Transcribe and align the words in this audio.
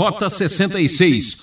Rota 0.00 0.30
66. 0.30 1.42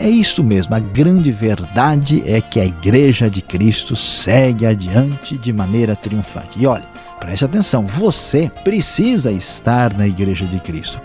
É 0.00 0.10
isso 0.10 0.42
mesmo, 0.42 0.74
a 0.74 0.80
grande 0.80 1.30
verdade 1.30 2.24
é 2.26 2.40
que 2.40 2.58
a 2.58 2.64
Igreja 2.66 3.30
de 3.30 3.40
Cristo 3.40 3.94
segue 3.94 4.66
adiante 4.66 5.38
de 5.38 5.52
maneira 5.52 5.94
triunfante. 5.94 6.58
E 6.60 6.66
olha, 6.66 6.82
preste 7.20 7.44
atenção, 7.44 7.86
você 7.86 8.50
precisa 8.64 9.30
estar 9.30 9.96
na 9.96 10.08
Igreja 10.08 10.44
de 10.44 10.58
Cristo. 10.58 11.00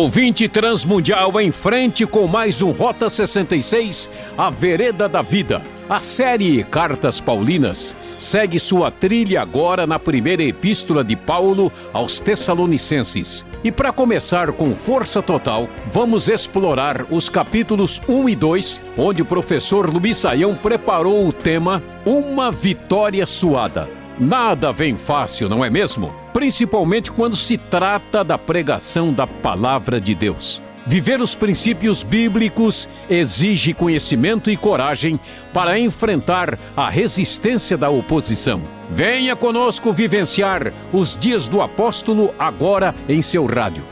Ouvinte 0.00 0.48
Transmundial 0.48 1.38
em 1.38 1.52
frente 1.52 2.06
com 2.06 2.26
mais 2.26 2.62
um 2.62 2.70
Rota 2.70 3.06
66, 3.06 4.08
a 4.36 4.48
Vereda 4.48 5.06
da 5.06 5.20
Vida. 5.20 5.62
A 5.90 6.00
série 6.00 6.64
Cartas 6.64 7.20
Paulinas 7.20 7.94
segue 8.18 8.58
sua 8.58 8.90
trilha 8.90 9.42
agora 9.42 9.86
na 9.86 9.98
primeira 9.98 10.42
epístola 10.42 11.04
de 11.04 11.14
Paulo 11.14 11.70
aos 11.92 12.18
Tessalonicenses. 12.18 13.44
E 13.62 13.70
para 13.70 13.92
começar 13.92 14.50
com 14.52 14.74
força 14.74 15.20
total, 15.20 15.68
vamos 15.92 16.30
explorar 16.30 17.04
os 17.10 17.28
capítulos 17.28 18.00
1 18.08 18.30
e 18.30 18.36
2, 18.36 18.80
onde 18.96 19.20
o 19.20 19.26
professor 19.26 19.86
Luiz 19.86 20.16
Saião 20.16 20.56
preparou 20.56 21.28
o 21.28 21.32
tema 21.32 21.82
Uma 22.06 22.50
Vitória 22.50 23.26
Suada. 23.26 23.86
Nada 24.18 24.72
vem 24.72 24.96
fácil, 24.96 25.46
não 25.46 25.62
é 25.62 25.68
mesmo? 25.68 26.19
Principalmente 26.40 27.12
quando 27.12 27.36
se 27.36 27.58
trata 27.58 28.24
da 28.24 28.38
pregação 28.38 29.12
da 29.12 29.26
palavra 29.26 30.00
de 30.00 30.14
Deus. 30.14 30.62
Viver 30.86 31.20
os 31.20 31.34
princípios 31.34 32.02
bíblicos 32.02 32.88
exige 33.10 33.74
conhecimento 33.74 34.50
e 34.50 34.56
coragem 34.56 35.20
para 35.52 35.78
enfrentar 35.78 36.58
a 36.74 36.88
resistência 36.88 37.76
da 37.76 37.90
oposição. 37.90 38.62
Venha 38.90 39.36
conosco 39.36 39.92
vivenciar 39.92 40.72
os 40.90 41.14
dias 41.14 41.46
do 41.46 41.60
apóstolo 41.60 42.34
agora 42.38 42.94
em 43.06 43.20
seu 43.20 43.44
rádio. 43.44 43.84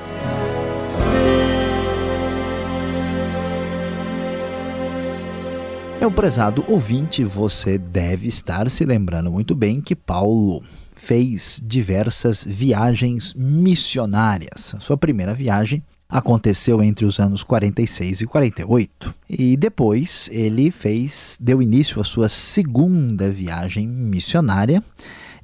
Meu 6.00 6.10
prezado 6.10 6.64
ouvinte, 6.66 7.22
você 7.22 7.76
deve 7.76 8.26
estar 8.26 8.70
se 8.70 8.86
lembrando 8.86 9.30
muito 9.30 9.54
bem 9.54 9.82
que 9.82 9.94
Paulo 9.94 10.62
fez 10.98 11.62
diversas 11.64 12.42
viagens 12.44 13.32
missionárias. 13.32 14.74
A 14.74 14.80
sua 14.80 14.96
primeira 14.96 15.32
viagem 15.32 15.82
aconteceu 16.08 16.82
entre 16.82 17.06
os 17.06 17.20
anos 17.20 17.42
46 17.42 18.22
e 18.22 18.26
48. 18.26 19.14
E 19.30 19.56
depois 19.56 20.28
ele 20.32 20.70
fez, 20.70 21.38
deu 21.40 21.62
início 21.62 22.00
à 22.00 22.04
sua 22.04 22.28
segunda 22.28 23.30
viagem 23.30 23.86
missionária 23.86 24.82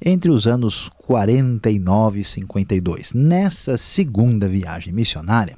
entre 0.03 0.29
os 0.29 0.45
anos 0.45 0.89
49 0.89 2.19
e 2.19 2.23
52. 2.23 3.13
Nessa 3.13 3.77
segunda 3.77 4.49
viagem 4.49 4.91
missionária, 4.91 5.57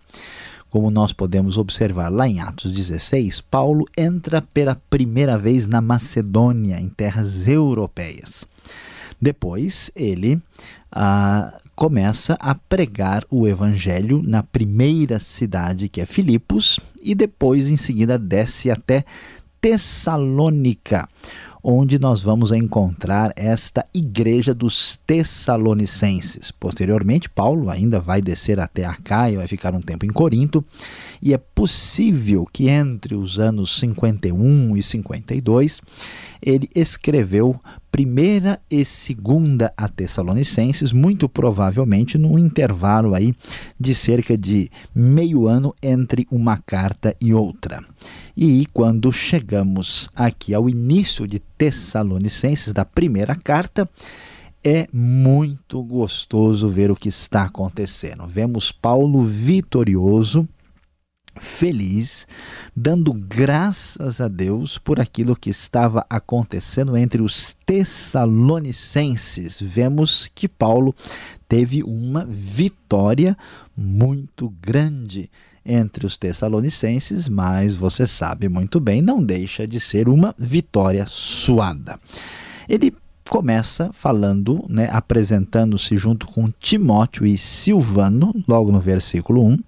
como 0.70 0.92
nós 0.92 1.12
podemos 1.12 1.58
observar 1.58 2.10
lá 2.10 2.28
em 2.28 2.40
Atos 2.40 2.72
16, 2.72 3.42
Paulo 3.42 3.86
entra 3.98 4.42
pela 4.42 4.76
primeira 4.90 5.38
vez 5.38 5.66
na 5.66 5.82
Macedônia, 5.82 6.80
em 6.80 6.88
terras 6.88 7.48
europeias. 7.48 8.46
Depois, 9.22 9.92
ele 9.96 10.42
ah, 10.92 11.60
começa 11.76 12.34
a 12.40 12.56
pregar 12.56 13.24
o 13.30 13.48
evangelho 13.48 14.22
na 14.24 14.44
primeira 14.44 15.20
cidade, 15.20 15.90
que 15.90 16.02
é 16.02 16.06
Filipos, 16.06 16.80
e 17.02 17.14
depois, 17.14 17.70
em 17.70 17.78
seguida, 17.78 18.18
desce 18.18 18.72
até 18.72 19.04
Tessalônica 19.60 21.08
onde 21.70 22.00
nós 22.00 22.22
vamos 22.22 22.54
encontrar 22.54 23.34
esta 23.36 23.86
igreja 23.94 24.54
dos 24.54 24.96
Tessalonicenses. 24.96 26.50
Posteriormente, 26.50 27.30
Paulo 27.30 27.70
ainda 27.70 28.00
vai 28.00 28.22
descer 28.22 28.58
até 28.58 28.86
Acaia, 28.86 29.40
vai 29.40 29.48
ficar 29.48 29.76
um 29.76 29.82
tempo 29.82 30.06
em 30.06 30.10
Corinto, 30.10 30.64
e 31.28 31.34
é 31.34 31.38
possível 31.38 32.48
que 32.54 32.70
entre 32.70 33.14
os 33.14 33.38
anos 33.38 33.82
51 33.82 34.78
e 34.78 34.82
52 34.82 35.82
ele 36.42 36.70
escreveu 36.74 37.60
primeira 37.92 38.62
e 38.72 38.86
segunda 38.86 39.74
a 39.76 39.90
Tessalonicenses, 39.90 40.94
muito 40.94 41.28
provavelmente 41.28 42.18
num 42.18 42.40
intervalo 42.40 43.14
aí 43.14 43.36
de 43.78 43.94
cerca 43.94 44.38
de 44.38 44.72
meio 44.96 45.48
ano 45.48 45.76
entre 45.84 46.26
uma 46.32 46.60
carta 46.60 47.14
e 47.20 47.34
outra. 47.34 47.84
E 48.38 48.66
quando 48.72 49.12
chegamos 49.12 50.10
aqui 50.16 50.54
ao 50.54 50.70
início 50.70 51.28
de 51.28 51.40
Tessalonicenses, 51.40 52.72
da 52.72 52.86
primeira 52.86 53.36
carta, 53.36 53.90
é 54.64 54.88
muito 54.94 55.84
gostoso 55.84 56.70
ver 56.70 56.90
o 56.90 56.96
que 56.96 57.10
está 57.10 57.44
acontecendo. 57.44 58.26
Vemos 58.28 58.72
Paulo 58.72 59.22
vitorioso, 59.22 60.48
feliz, 61.40 62.28
dando 62.76 63.14
graças 63.14 64.20
a 64.22 64.28
Deus 64.28 64.78
por 64.78 65.00
aquilo 65.00 65.36
que 65.36 65.50
estava 65.50 66.06
acontecendo 66.10 66.98
entre 66.98 67.22
os 67.22 67.56
tessalonicenses. 67.66 69.60
Vemos 69.62 70.30
que 70.34 70.48
Paulo 70.48 70.96
teve 71.48 71.84
uma 71.84 72.26
vitória 72.26 73.38
muito 73.76 74.50
grande 74.62 75.30
entre 75.66 76.06
os 76.06 76.16
Tessalonicenses, 76.16 77.28
mas 77.28 77.76
você 77.76 78.08
sabe 78.08 78.48
muito 78.48 78.80
bem, 78.80 79.02
não 79.02 79.22
deixa 79.22 79.68
de 79.68 79.80
ser 79.80 80.08
uma 80.08 80.34
vitória 80.38 81.06
suada. 81.06 82.00
Ele 82.70 82.96
começa 83.30 83.92
falando, 83.92 84.66
né, 84.70 84.90
apresentando-se 84.92 85.98
junto 85.98 86.26
com 86.28 86.46
Timóteo 86.60 87.26
e 87.26 87.38
Silvano, 87.38 88.34
logo 88.48 88.72
no 88.72 88.80
versículo 88.80 89.46
1, 89.46 89.60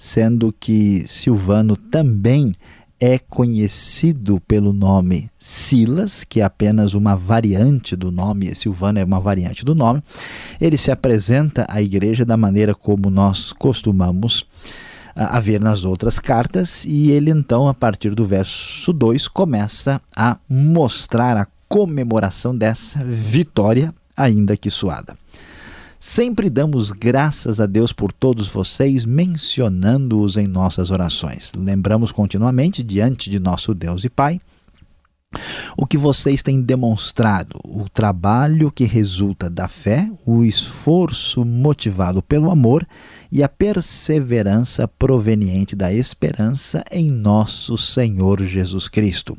sendo 0.00 0.50
que 0.58 1.06
Silvano 1.06 1.76
também 1.76 2.54
é 2.98 3.18
conhecido 3.18 4.40
pelo 4.40 4.72
nome 4.72 5.30
Silas, 5.38 6.24
que 6.24 6.40
é 6.40 6.42
apenas 6.42 6.94
uma 6.94 7.14
variante 7.14 7.94
do 7.94 8.10
nome, 8.10 8.54
Silvano 8.54 8.98
é 8.98 9.04
uma 9.04 9.20
variante 9.20 9.62
do 9.62 9.74
nome. 9.74 10.02
Ele 10.58 10.78
se 10.78 10.90
apresenta 10.90 11.66
à 11.68 11.82
igreja 11.82 12.24
da 12.24 12.34
maneira 12.34 12.74
como 12.74 13.10
nós 13.10 13.52
costumamos 13.52 14.46
a 15.14 15.38
ver 15.38 15.60
nas 15.60 15.84
outras 15.84 16.18
cartas, 16.18 16.86
e 16.86 17.10
ele 17.10 17.30
então, 17.30 17.68
a 17.68 17.74
partir 17.74 18.14
do 18.14 18.24
verso 18.24 18.94
2, 18.94 19.28
começa 19.28 20.00
a 20.16 20.38
mostrar 20.48 21.36
a 21.36 21.46
comemoração 21.68 22.56
dessa 22.56 23.04
vitória, 23.04 23.94
ainda 24.16 24.56
que 24.56 24.70
suada. 24.70 25.19
Sempre 26.02 26.48
damos 26.48 26.92
graças 26.92 27.60
a 27.60 27.66
Deus 27.66 27.92
por 27.92 28.10
todos 28.10 28.48
vocês, 28.48 29.04
mencionando-os 29.04 30.38
em 30.38 30.46
nossas 30.46 30.90
orações. 30.90 31.52
Lembramos 31.54 32.10
continuamente, 32.10 32.82
diante 32.82 33.28
de 33.28 33.38
nosso 33.38 33.74
Deus 33.74 34.02
e 34.02 34.08
Pai, 34.08 34.40
o 35.76 35.84
que 35.84 35.98
vocês 35.98 36.42
têm 36.42 36.62
demonstrado, 36.62 37.60
o 37.66 37.86
trabalho 37.86 38.72
que 38.72 38.84
resulta 38.84 39.50
da 39.50 39.68
fé, 39.68 40.10
o 40.24 40.42
esforço 40.42 41.44
motivado 41.44 42.22
pelo 42.22 42.50
amor 42.50 42.88
e 43.30 43.42
a 43.42 43.48
perseverança 43.48 44.88
proveniente 44.88 45.76
da 45.76 45.92
esperança 45.92 46.82
em 46.90 47.10
nosso 47.10 47.76
Senhor 47.76 48.42
Jesus 48.42 48.88
Cristo. 48.88 49.36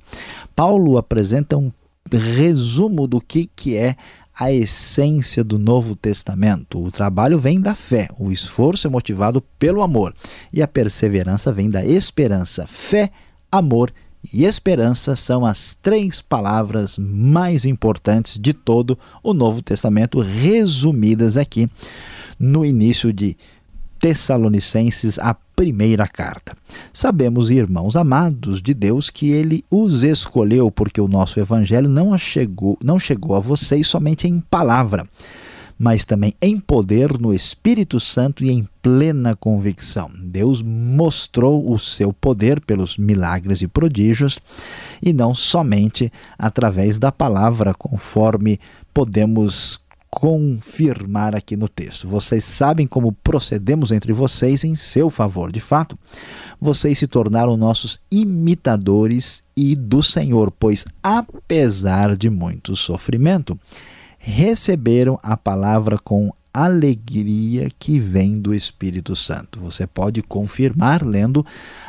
Paulo 0.55 0.95
apresenta 0.99 1.57
um 1.57 1.71
resumo 2.11 3.07
do 3.07 3.19
que, 3.19 3.49
que 3.55 3.75
é 3.75 3.95
a 4.41 4.51
essência 4.51 5.43
do 5.43 5.59
Novo 5.59 5.95
Testamento. 5.95 6.83
O 6.83 6.89
trabalho 6.89 7.37
vem 7.37 7.61
da 7.61 7.75
fé, 7.75 8.07
o 8.17 8.31
esforço 8.31 8.87
é 8.87 8.89
motivado 8.89 9.39
pelo 9.59 9.83
amor 9.83 10.15
e 10.51 10.63
a 10.63 10.67
perseverança 10.67 11.53
vem 11.53 11.69
da 11.69 11.85
esperança. 11.85 12.65
Fé, 12.65 13.11
amor 13.51 13.93
e 14.33 14.43
esperança 14.43 15.15
são 15.15 15.45
as 15.45 15.75
três 15.75 16.23
palavras 16.23 16.97
mais 16.97 17.65
importantes 17.65 18.39
de 18.39 18.51
todo 18.51 18.97
o 19.21 19.31
Novo 19.31 19.61
Testamento, 19.61 20.19
resumidas 20.19 21.37
aqui 21.37 21.69
no 22.39 22.65
início 22.65 23.13
de 23.13 23.37
Tessalonicenses, 23.99 25.19
a 25.19 25.35
primeira 25.61 26.07
carta. 26.07 26.57
Sabemos, 26.91 27.51
irmãos 27.51 27.95
amados 27.95 28.63
de 28.63 28.73
Deus, 28.73 29.11
que 29.11 29.29
ele 29.29 29.63
os 29.69 30.01
escolheu 30.01 30.71
porque 30.71 30.99
o 30.99 31.07
nosso 31.07 31.39
evangelho 31.39 31.87
não 31.87 32.17
chegou, 32.17 32.79
não 32.83 32.97
chegou 32.97 33.35
a 33.35 33.39
vocês 33.39 33.87
somente 33.87 34.27
em 34.27 34.39
palavra, 34.39 35.07
mas 35.77 36.03
também 36.03 36.33
em 36.41 36.59
poder 36.59 37.15
no 37.19 37.31
Espírito 37.31 37.99
Santo 37.99 38.43
e 38.43 38.49
em 38.49 38.67
plena 38.81 39.35
convicção. 39.35 40.09
Deus 40.17 40.63
mostrou 40.63 41.71
o 41.71 41.77
seu 41.77 42.11
poder 42.11 42.59
pelos 42.59 42.97
milagres 42.97 43.61
e 43.61 43.67
prodígios 43.67 44.39
e 44.99 45.13
não 45.13 45.31
somente 45.35 46.11
através 46.39 46.97
da 46.97 47.11
palavra, 47.11 47.75
conforme 47.75 48.59
podemos 48.91 49.79
confirmar 50.11 51.33
aqui 51.33 51.55
no 51.55 51.69
texto. 51.69 52.05
Vocês 52.05 52.43
sabem 52.43 52.85
como 52.85 53.13
procedemos 53.13 53.93
entre 53.93 54.11
vocês 54.11 54.65
em 54.65 54.75
seu 54.75 55.09
favor. 55.09 55.51
De 55.51 55.61
fato, 55.61 55.97
vocês 56.59 56.99
se 56.99 57.07
tornaram 57.07 57.55
nossos 57.55 57.97
imitadores 58.11 59.41
e 59.55 59.73
do 59.73 60.03
Senhor, 60.03 60.51
pois, 60.51 60.85
apesar 61.01 62.17
de 62.17 62.29
muito 62.29 62.75
sofrimento, 62.75 63.57
receberam 64.19 65.17
a 65.23 65.37
palavra 65.37 65.97
com 65.97 66.31
alegria 66.53 67.69
que 67.79 67.97
vem 67.97 68.35
do 68.35 68.53
Espírito 68.53 69.15
Santo. 69.15 69.61
Você 69.61 69.87
pode 69.87 70.21
confirmar 70.21 71.05
lendo 71.05 71.45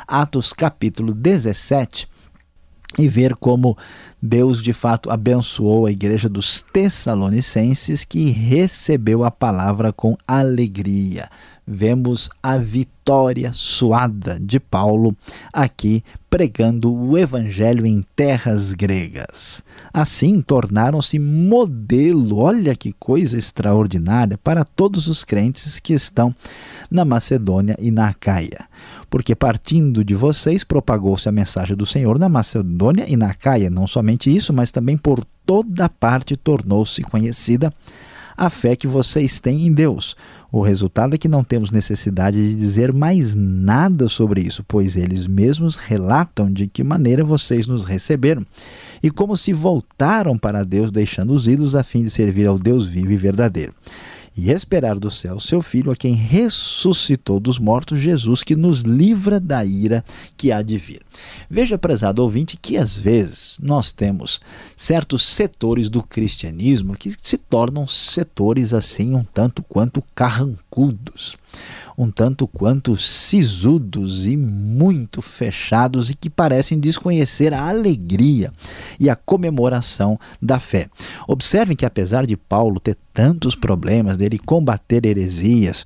Atos 0.07 0.53
capítulo 0.53 1.13
17 1.13 2.07
e 2.97 3.07
ver 3.07 3.35
como 3.35 3.77
Deus 4.21 4.61
de 4.61 4.71
fato 4.71 5.09
abençoou 5.09 5.85
a 5.85 5.91
igreja 5.91 6.29
dos 6.29 6.61
Tessalonicenses 6.61 8.05
que 8.05 8.29
recebeu 8.29 9.23
a 9.23 9.31
palavra 9.31 9.91
com 9.91 10.15
alegria. 10.27 11.29
Vemos 11.65 12.29
a 12.41 12.57
vitória 12.57 13.51
suada 13.53 14.37
de 14.39 14.59
Paulo 14.59 15.15
aqui 15.51 16.03
pregando 16.29 16.93
o 16.93 17.17
evangelho 17.17 17.85
em 17.85 18.03
terras 18.15 18.73
gregas. 18.73 19.61
Assim 19.93 20.41
tornaram-se 20.41 21.19
modelo, 21.19 22.39
olha 22.39 22.75
que 22.75 22.91
coisa 22.93 23.37
extraordinária, 23.37 24.37
para 24.37 24.65
todos 24.65 25.07
os 25.07 25.23
crentes 25.23 25.79
que 25.79 25.93
estão 25.93 26.35
na 26.89 27.05
Macedônia 27.05 27.75
e 27.79 27.91
na 27.91 28.09
Acaia 28.09 28.67
porque 29.13 29.35
partindo 29.35 30.03
de 30.03 30.15
vocês 30.15 30.63
propagou-se 30.63 31.29
a 31.29 31.31
mensagem 31.31 31.77
do 31.77 31.85
Senhor 31.85 32.17
na 32.17 32.27
Macedônia 32.27 33.05
e 33.07 33.15
na 33.15 33.31
Caia. 33.31 33.69
Não 33.69 33.85
somente 33.85 34.35
isso, 34.35 34.51
mas 34.51 34.71
também 34.71 34.97
por 34.97 35.23
toda 35.45 35.87
parte 35.87 36.35
tornou-se 36.35 36.99
conhecida 37.03 37.71
a 38.35 38.49
fé 38.49 38.75
que 38.75 38.87
vocês 38.87 39.39
têm 39.39 39.67
em 39.67 39.71
Deus. 39.71 40.17
O 40.51 40.61
resultado 40.61 41.13
é 41.13 41.19
que 41.19 41.27
não 41.27 41.43
temos 41.43 41.69
necessidade 41.69 42.37
de 42.37 42.55
dizer 42.55 42.91
mais 42.91 43.35
nada 43.35 44.09
sobre 44.09 44.41
isso, 44.41 44.65
pois 44.67 44.95
eles 44.95 45.27
mesmos 45.27 45.75
relatam 45.75 46.51
de 46.51 46.65
que 46.65 46.83
maneira 46.83 47.23
vocês 47.23 47.67
nos 47.67 47.85
receberam 47.85 48.43
e 49.03 49.11
como 49.11 49.37
se 49.37 49.53
voltaram 49.53 50.39
para 50.39 50.65
Deus, 50.65 50.91
deixando 50.91 51.33
os 51.33 51.47
ídolos 51.47 51.75
a 51.75 51.83
fim 51.83 52.03
de 52.03 52.09
servir 52.09 52.47
ao 52.47 52.57
Deus 52.57 52.87
vivo 52.87 53.11
e 53.11 53.17
verdadeiro 53.17 53.75
e 54.35 54.51
esperar 54.51 54.97
do 54.97 55.11
céu 55.11 55.39
seu 55.39 55.61
Filho, 55.61 55.91
a 55.91 55.95
quem 55.95 56.13
ressuscitou 56.13 57.39
dos 57.39 57.59
mortos, 57.59 57.99
Jesus, 57.99 58.43
que 58.43 58.55
nos 58.55 58.81
livra 58.81 59.39
da 59.39 59.63
ira 59.63 60.03
que 60.35 60.51
há 60.51 60.61
de 60.61 60.77
vir. 60.77 61.01
Veja, 61.49 61.77
prezado 61.77 62.21
ouvinte, 62.23 62.57
que 62.57 62.77
às 62.77 62.97
vezes 62.97 63.59
nós 63.61 63.91
temos 63.91 64.41
certos 64.75 65.23
setores 65.23 65.89
do 65.89 66.01
cristianismo 66.01 66.95
que 66.95 67.13
se 67.21 67.37
tornam 67.37 67.85
setores 67.87 68.73
assim 68.73 69.13
um 69.15 69.23
tanto 69.23 69.61
quanto 69.63 70.03
carrancudos 70.15 71.37
um 71.97 72.09
tanto 72.09 72.47
quanto 72.47 72.97
sisudos 72.97 74.25
e 74.25 74.35
muito 74.35 75.21
fechados 75.21 76.09
e 76.09 76.15
que 76.15 76.29
parecem 76.29 76.79
desconhecer 76.79 77.53
a 77.53 77.67
alegria 77.67 78.51
e 78.99 79.09
a 79.09 79.15
comemoração 79.15 80.19
da 80.41 80.59
fé. 80.59 80.89
Observem 81.27 81.75
que, 81.75 81.85
apesar 81.85 82.25
de 82.25 82.35
Paulo 82.35 82.79
ter 82.79 82.97
tantos 83.13 83.55
problemas, 83.55 84.17
dele 84.17 84.39
combater 84.39 85.05
heresias, 85.05 85.85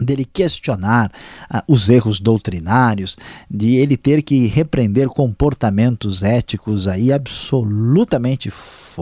dele 0.00 0.24
questionar 0.24 1.12
ah, 1.48 1.62
os 1.68 1.88
erros 1.88 2.20
doutrinários, 2.20 3.16
de 3.50 3.76
ele 3.76 3.96
ter 3.96 4.22
que 4.22 4.46
repreender 4.46 5.08
comportamentos 5.08 6.22
éticos 6.22 6.88
aí 6.88 7.12
absolutamente 7.12 8.50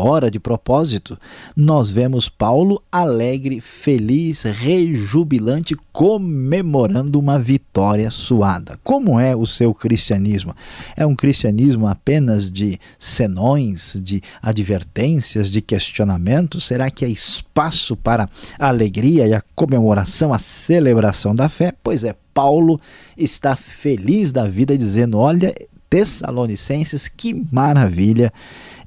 fora 0.01 0.31
de 0.31 0.39
propósito, 0.39 1.19
nós 1.57 1.91
vemos 1.91 2.29
Paulo 2.29 2.81
alegre, 2.91 3.61
feliz, 3.61 4.45
rejubilante, 4.45 5.75
comemorando 5.93 7.19
uma 7.19 7.37
vitória 7.37 8.09
suada. 8.09 8.79
Como 8.85 9.19
é 9.19 9.35
o 9.35 9.45
seu 9.45 9.75
cristianismo? 9.75 10.55
É 10.97 11.05
um 11.05 11.17
cristianismo 11.17 11.89
apenas 11.89 12.49
de 12.49 12.79
senões, 12.97 14.01
de 14.01 14.23
advertências, 14.41 15.51
de 15.51 15.61
questionamentos? 15.61 16.63
Será 16.63 16.93
que 16.93 17.05
é 17.05 17.09
espaço 17.09 17.97
para 17.97 18.31
a 18.57 18.69
alegria 18.69 19.27
e 19.27 19.35
a 19.35 19.43
comemoração, 19.57 20.33
a 20.33 20.39
celebração 20.39 21.35
da 21.35 21.49
fé? 21.49 21.75
Pois 21.83 22.05
é, 22.05 22.15
Paulo 22.33 22.81
está 23.17 23.57
feliz 23.57 24.31
da 24.31 24.47
vida, 24.47 24.79
dizendo: 24.79 25.19
Olha, 25.19 25.53
Tessalonicenses, 25.91 27.09
que 27.09 27.35
maravilha! 27.51 28.33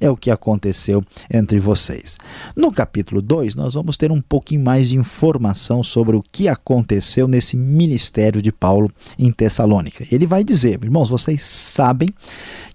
É 0.02 0.10
o 0.10 0.16
que 0.16 0.30
aconteceu 0.30 1.02
entre 1.32 1.60
vocês. 1.60 2.18
No 2.56 2.72
capítulo 2.72 3.22
2, 3.22 3.54
nós 3.54 3.74
vamos 3.74 3.96
ter 3.96 4.10
um 4.10 4.20
pouquinho 4.20 4.62
mais 4.62 4.88
de 4.88 4.96
informação 4.96 5.82
sobre 5.82 6.16
o 6.16 6.22
que 6.22 6.48
aconteceu 6.48 7.28
nesse 7.28 7.56
ministério 7.56 8.42
de 8.42 8.50
Paulo 8.50 8.90
em 9.16 9.30
Tessalônica. 9.30 10.04
Ele 10.10 10.26
vai 10.26 10.42
dizer, 10.42 10.80
irmãos, 10.82 11.08
vocês 11.08 11.42
sabem 11.42 12.08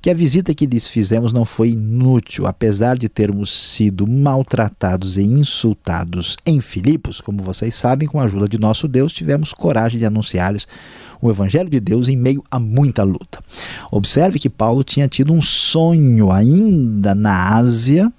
que 0.01 0.09
a 0.09 0.13
visita 0.13 0.53
que 0.53 0.65
lhes 0.65 0.87
fizemos 0.87 1.33
não 1.33 1.45
foi 1.45 1.69
inútil, 1.69 2.45
apesar 2.45 2.97
de 2.97 3.09
termos 3.09 3.51
sido 3.51 4.07
maltratados 4.07 5.17
e 5.17 5.23
insultados 5.23 6.37
em 6.45 6.59
Filipos, 6.61 7.19
como 7.21 7.43
vocês 7.43 7.75
sabem, 7.75 8.07
com 8.07 8.19
a 8.19 8.23
ajuda 8.23 8.47
de 8.47 8.59
nosso 8.59 8.87
Deus, 8.87 9.13
tivemos 9.13 9.53
coragem 9.53 9.99
de 9.99 10.05
anunciar-lhes 10.05 10.67
o 11.21 11.29
Evangelho 11.29 11.69
de 11.69 11.79
Deus 11.79 12.07
em 12.07 12.15
meio 12.15 12.43
a 12.49 12.59
muita 12.59 13.03
luta. 13.03 13.39
Observe 13.91 14.39
que 14.39 14.49
Paulo 14.49 14.83
tinha 14.83 15.07
tido 15.07 15.33
um 15.33 15.41
sonho 15.41 16.31
ainda 16.31 17.15
na 17.15 17.55
Ásia 17.55 18.11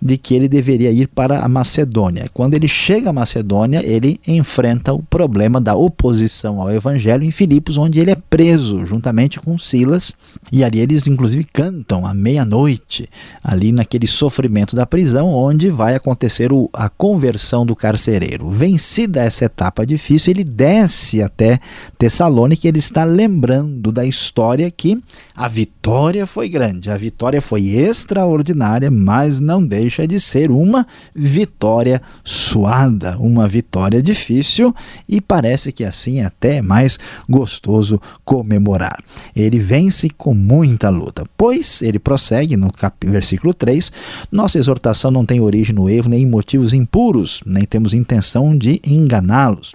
de 0.00 0.16
que 0.16 0.34
ele 0.34 0.48
deveria 0.48 0.90
ir 0.90 1.08
para 1.08 1.40
a 1.40 1.48
Macedônia. 1.48 2.26
Quando 2.32 2.54
ele 2.54 2.68
chega 2.68 3.10
à 3.10 3.12
Macedônia, 3.12 3.84
ele 3.84 4.20
enfrenta 4.26 4.92
o 4.92 5.02
problema 5.02 5.60
da 5.60 5.74
oposição 5.74 6.60
ao 6.60 6.70
Evangelho 6.70 7.24
em 7.24 7.30
Filipos, 7.30 7.76
onde 7.76 7.98
ele 7.98 8.12
é 8.12 8.16
preso 8.16 8.86
juntamente 8.86 9.40
com 9.40 9.58
Silas. 9.58 10.12
E 10.52 10.62
ali 10.62 10.78
eles, 10.78 11.06
inclusive, 11.18 11.42
cantam 11.52 12.06
à 12.06 12.14
meia-noite, 12.14 13.08
ali 13.42 13.72
naquele 13.72 14.06
sofrimento 14.06 14.76
da 14.76 14.86
prisão, 14.86 15.28
onde 15.28 15.68
vai 15.68 15.96
acontecer 15.96 16.52
o, 16.52 16.70
a 16.72 16.88
conversão 16.88 17.66
do 17.66 17.74
carcereiro. 17.74 18.48
Vencida 18.48 19.24
essa 19.24 19.46
etapa 19.46 19.84
difícil, 19.84 20.30
ele 20.30 20.44
desce 20.44 21.20
até 21.20 21.58
Tessalônica 21.98 22.64
e 22.64 22.68
ele 22.68 22.78
está 22.78 23.02
lembrando 23.02 23.90
da 23.90 24.06
história 24.06 24.70
que 24.70 25.02
a 25.34 25.48
vitória 25.48 26.24
foi 26.24 26.48
grande, 26.48 26.88
a 26.88 26.96
vitória 26.96 27.42
foi 27.42 27.66
extraordinária, 27.66 28.88
mas 28.88 29.40
não 29.40 29.64
deixa 29.64 30.06
de 30.06 30.20
ser 30.20 30.52
uma 30.52 30.86
vitória 31.12 32.00
suada, 32.22 33.18
uma 33.18 33.48
vitória 33.48 34.00
difícil 34.00 34.72
e 35.08 35.20
parece 35.20 35.72
que 35.72 35.82
assim 35.82 36.20
é 36.20 36.26
até 36.26 36.62
mais 36.62 36.96
gostoso 37.28 38.00
comemorar. 38.24 39.02
Ele 39.34 39.58
vence 39.58 40.08
com 40.10 40.32
muita 40.32 40.88
luta, 40.90 41.07
pois 41.36 41.82
ele 41.82 41.98
prossegue 41.98 42.56
no 42.56 42.70
versículo 43.04 43.52
3: 43.54 43.92
Nossa 44.30 44.58
exortação 44.58 45.10
não 45.10 45.26
tem 45.26 45.40
origem 45.40 45.74
no 45.74 45.88
erro 45.88 46.08
nem 46.08 46.22
em 46.22 46.26
motivos 46.26 46.72
impuros, 46.72 47.42
nem 47.44 47.64
temos 47.64 47.92
intenção 47.92 48.56
de 48.56 48.80
enganá-los 48.84 49.74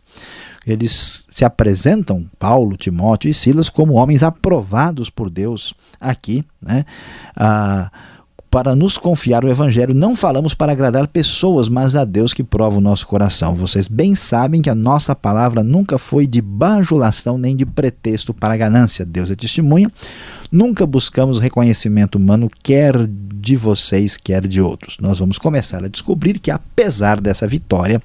eles 0.66 1.25
se 1.30 1.44
apresentam, 1.44 2.25
Paulo, 2.40 2.78
Timóteo 2.78 3.30
e 3.30 3.34
Silas, 3.34 3.70
como 3.70 3.96
homens 3.96 4.24
aprovados 4.24 5.10
por 5.10 5.30
Deus 5.30 5.74
aqui, 6.00 6.46
né? 6.62 6.86
Ah, 7.36 7.92
para 8.50 8.75
nos 8.75 9.00
confiar 9.00 9.44
o 9.44 9.50
Evangelho, 9.50 9.96
não 9.96 10.16
falamos 10.16 10.54
para 10.54 10.72
agradar 10.72 11.08
pessoas, 11.08 11.68
mas 11.68 11.96
a 11.96 12.06
Deus 12.06 12.34
que 12.34 12.44
prova 12.44 12.78
o 12.78 12.82
nosso 12.82 13.08
coração. 13.08 13.56
Vocês 13.56 13.88
bem 13.88 14.13
sabem 14.13 14.62
que 14.62 14.70
a 14.70 14.75
nossa 14.75 15.16
palavra 15.16 15.63
nunca 15.63 15.98
foi 15.98 16.28
de 16.28 16.40
bajulação 16.40 17.36
nem 17.36 17.56
de 17.56 17.66
pretexto 17.66 18.32
para 18.32 18.56
ganância. 18.56 19.04
Deus 19.04 19.32
é 19.32 19.36
testemunha. 19.36 19.92
Nunca 20.54 20.86
buscamos 20.86 21.40
reconhecimento 21.40 22.16
humano, 22.16 22.48
quer 22.62 23.08
de 23.08 23.56
vocês, 23.56 24.16
quer 24.16 24.48
de 24.48 24.62
outros. 24.62 25.00
Nós 25.00 25.18
vamos 25.18 25.40
começar 25.40 25.84
a 25.84 25.88
descobrir 25.88 26.38
que, 26.38 26.52
apesar 26.52 27.20
dessa 27.20 27.48
vitória 27.48 28.00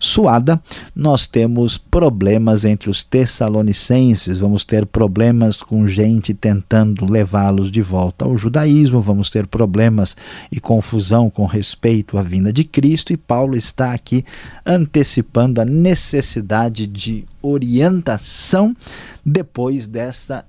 suada, 0.00 0.58
nós 0.96 1.26
temos 1.26 1.76
problemas 1.76 2.64
entre 2.64 2.88
os 2.88 3.02
tessalonicenses, 3.02 4.38
vamos 4.38 4.64
ter 4.64 4.86
problemas 4.86 5.62
com 5.62 5.86
gente 5.86 6.32
tentando 6.32 7.04
levá-los 7.04 7.70
de 7.70 7.82
volta 7.82 8.24
ao 8.24 8.34
judaísmo, 8.34 9.02
vamos 9.02 9.28
ter 9.28 9.46
problemas 9.46 10.16
e 10.50 10.58
confusão 10.58 11.28
com 11.28 11.44
respeito 11.44 12.16
à 12.16 12.22
vinda 12.22 12.50
de 12.50 12.64
Cristo, 12.64 13.12
e 13.12 13.16
Paulo 13.18 13.58
está 13.58 13.92
aqui 13.92 14.24
antecipando 14.64 15.60
a 15.60 15.66
necessidade 15.66 16.86
de 16.86 17.26
orientação 17.42 18.74
depois 19.22 19.86
desta 19.86 20.46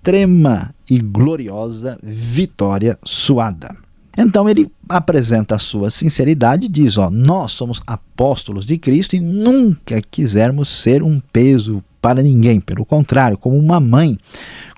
extrema 0.00 0.74
e 0.88 0.98
gloriosa 0.98 1.98
vitória 2.02 2.98
suada. 3.04 3.76
Então 4.16 4.48
ele 4.48 4.70
apresenta 4.88 5.54
a 5.54 5.58
sua 5.58 5.90
sinceridade 5.90 6.66
e 6.66 6.68
diz: 6.68 6.96
ó, 6.98 7.10
nós 7.10 7.52
somos 7.52 7.80
apóstolos 7.86 8.64
de 8.64 8.76
Cristo 8.78 9.14
e 9.14 9.20
nunca 9.20 10.00
quisermos 10.10 10.68
ser 10.68 11.02
um 11.02 11.20
peso 11.32 11.84
para 12.02 12.22
ninguém. 12.22 12.60
Pelo 12.60 12.84
contrário, 12.84 13.36
como 13.36 13.56
uma 13.56 13.78
mãe 13.78 14.18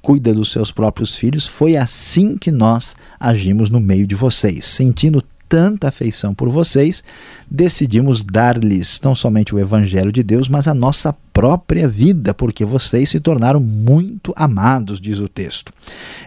cuida 0.02 0.34
dos 0.34 0.50
seus 0.50 0.72
próprios 0.72 1.14
filhos, 1.14 1.46
foi 1.46 1.76
assim 1.76 2.36
que 2.36 2.50
nós 2.50 2.96
agimos 3.18 3.70
no 3.70 3.80
meio 3.80 4.06
de 4.06 4.16
vocês, 4.16 4.66
sentindo 4.66 5.22
tanta 5.52 5.88
afeição 5.88 6.32
por 6.32 6.48
vocês, 6.48 7.04
decidimos 7.50 8.24
dar-lhes 8.24 8.98
não 9.04 9.14
somente 9.14 9.54
o 9.54 9.58
Evangelho 9.58 10.10
de 10.10 10.22
Deus, 10.22 10.48
mas 10.48 10.66
a 10.66 10.72
nossa 10.72 11.14
própria 11.30 11.86
vida, 11.86 12.32
porque 12.32 12.64
vocês 12.64 13.10
se 13.10 13.20
tornaram 13.20 13.60
muito 13.60 14.32
amados, 14.34 14.98
diz 14.98 15.18
o 15.18 15.28
texto. 15.28 15.70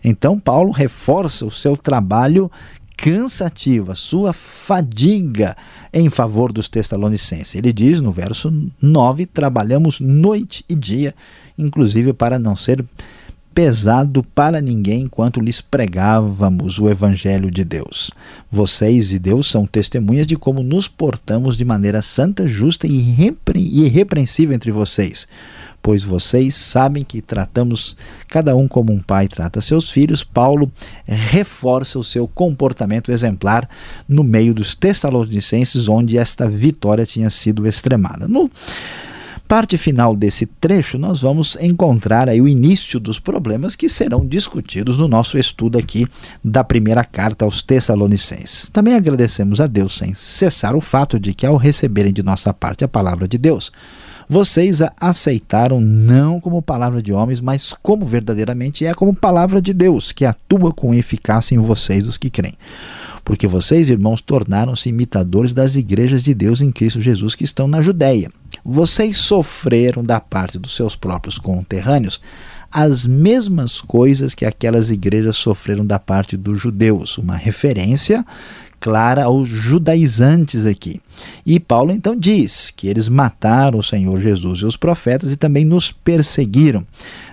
Então, 0.03 0.39
Paulo 0.39 0.70
reforça 0.70 1.44
o 1.44 1.50
seu 1.50 1.75
trabalho 1.75 2.51
cansativo, 2.96 3.91
a 3.91 3.96
sua 3.96 4.32
fadiga 4.32 5.58
em 5.91 6.08
favor 6.08 6.53
dos 6.53 6.70
Tessalonicenses. 6.70 7.55
Ele 7.55 7.74
diz 7.74 8.01
no 8.01 8.12
verso 8.12 8.53
9: 8.79 9.25
trabalhamos 9.25 10.00
noite 10.00 10.63
e 10.70 10.75
dia, 10.75 11.15
inclusive 11.58 12.13
para 12.13 12.38
não 12.38 12.55
ser 12.55 12.86
pesado 13.55 14.21
para 14.21 14.59
ninguém 14.59 15.03
enquanto 15.03 15.39
lhes 15.39 15.62
pregávamos 15.62 16.77
o 16.77 16.89
Evangelho 16.89 17.50
de 17.50 17.63
Deus. 17.63 18.12
Vocês 18.51 19.13
e 19.13 19.17
Deus 19.17 19.47
são 19.47 19.65
testemunhas 19.65 20.27
de 20.27 20.35
como 20.35 20.62
nos 20.62 20.89
portamos 20.89 21.55
de 21.55 21.63
maneira 21.63 22.01
santa, 22.01 22.45
justa 22.50 22.85
e 22.85 23.39
irrepreensível 23.63 24.53
entre 24.53 24.74
vocês. 24.74 25.25
Pois 25.81 26.03
vocês 26.03 26.53
sabem 26.55 27.03
que 27.03 27.21
tratamos 27.21 27.95
cada 28.27 28.55
um 28.57 28.67
como 28.67 28.91
um 28.91 29.00
pai 29.00 29.29
trata 29.29 29.62
seus 29.62 29.89
filhos, 29.89 30.21
Paulo 30.21 30.69
reforça 31.05 31.97
o 31.97 32.03
seu 32.03 32.27
comportamento 32.27 33.09
exemplar 33.09 33.69
no 34.05 34.24
meio 34.24 34.53
dos 34.53 34.75
Tessalonicenses, 34.75 35.88
onde 35.88 36.17
esta 36.17 36.50
vitória 36.50 37.05
tinha 37.05 37.29
sido 37.29 37.65
extremada. 37.65 38.27
No 38.27 38.51
parte 39.47 39.77
final 39.77 40.15
desse 40.15 40.45
trecho, 40.45 40.97
nós 40.97 41.21
vamos 41.21 41.57
encontrar 41.61 42.27
aí 42.27 42.41
o 42.41 42.47
início 42.47 42.99
dos 42.99 43.19
problemas 43.19 43.75
que 43.75 43.87
serão 43.87 44.25
discutidos 44.25 44.97
no 44.97 45.07
nosso 45.07 45.37
estudo 45.37 45.77
aqui 45.77 46.07
da 46.43 46.63
primeira 46.63 47.03
carta 47.03 47.45
aos 47.45 47.61
Tessalonicenses. 47.61 48.69
Também 48.69 48.95
agradecemos 48.95 49.61
a 49.61 49.67
Deus 49.67 49.97
sem 49.97 50.13
cessar 50.13 50.75
o 50.75 50.81
fato 50.81 51.19
de 51.19 51.33
que, 51.33 51.45
ao 51.45 51.57
receberem 51.57 52.11
de 52.11 52.23
nossa 52.23 52.53
parte 52.53 52.83
a 52.83 52.87
palavra 52.87 53.27
de 53.27 53.37
Deus, 53.37 53.71
vocês 54.27 54.81
a 54.81 54.91
aceitaram 54.99 55.79
não 55.79 56.39
como 56.39 56.61
palavra 56.61 57.01
de 57.01 57.13
homens, 57.13 57.39
mas 57.39 57.73
como 57.73 58.05
verdadeiramente 58.05 58.85
é 58.85 58.93
como 58.93 59.13
palavra 59.13 59.61
de 59.61 59.73
Deus, 59.73 60.11
que 60.11 60.25
atua 60.25 60.73
com 60.73 60.93
eficácia 60.93 61.53
em 61.53 61.59
vocês, 61.59 62.07
os 62.07 62.17
que 62.17 62.29
creem 62.29 62.57
porque 63.25 63.47
vocês, 63.47 63.89
irmãos, 63.89 64.21
tornaram-se 64.21 64.87
imitadores 64.87 65.51
das 65.51 65.75
igrejas 65.75 66.21
de 66.21 66.31
Deus 66.31 66.61
em 66.61 66.71
Cristo 66.71 67.01
Jesus 67.01 67.33
que 67.33 67.43
estão 67.43 67.67
na 67.67 67.81
Judéia. 67.81 68.29
Vocês 68.67 69.17
sofreram 69.17 70.03
da 70.03 70.19
parte 70.19 70.57
dos 70.57 70.75
seus 70.75 70.95
próprios 70.95 71.38
conterrâneos 71.38 72.19
as 72.72 73.05
mesmas 73.05 73.79
coisas 73.79 74.34
que 74.34 74.43
aquelas 74.43 74.89
igrejas 74.89 75.38
sofreram 75.38 75.86
da 75.86 76.00
parte 76.00 76.36
dos 76.36 76.60
judeus, 76.60 77.17
uma 77.19 77.38
referência 77.38 78.25
clara 78.86 79.24
aos 79.24 79.50
judaizantes 79.50 80.63
aqui. 80.63 81.01
E 81.44 81.60
Paulo 81.60 81.92
então 81.92 82.15
diz 82.15 82.70
que 82.70 82.88
eles 82.88 83.10
mataram 83.10 83.80
o 83.80 83.84
Senhor 83.84 84.22
Jesus 84.22 84.60
e 84.60 84.65
os 84.65 84.77
profetas 84.77 85.32
e 85.32 85.36
também 85.36 85.65
nos 85.65 85.92
perseguiram 85.92 86.86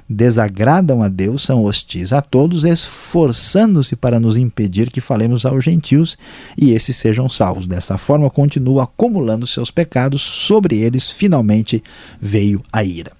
desagradam 0.08 1.02
a 1.02 1.08
Deus, 1.08 1.42
são 1.42 1.64
hostis 1.64 2.12
a 2.12 2.20
todos, 2.20 2.64
esforçando-se 2.64 3.96
para 3.96 4.18
nos 4.18 4.34
impedir 4.34 4.90
que 4.90 5.00
falemos 5.00 5.46
aos 5.46 5.62
gentios 5.64 6.16
e 6.56 6.72
esses 6.72 6.96
sejam 6.96 7.28
salvos. 7.28 7.66
Dessa 7.66 7.96
forma, 7.96 8.28
continua 8.28 8.84
acumulando 8.84 9.46
seus 9.46 9.70
pecados, 9.70 10.20
sobre 10.20 10.76
eles 10.76 11.10
finalmente 11.10 11.82
veio 12.20 12.62
a 12.72 12.82
ira. 12.82 13.12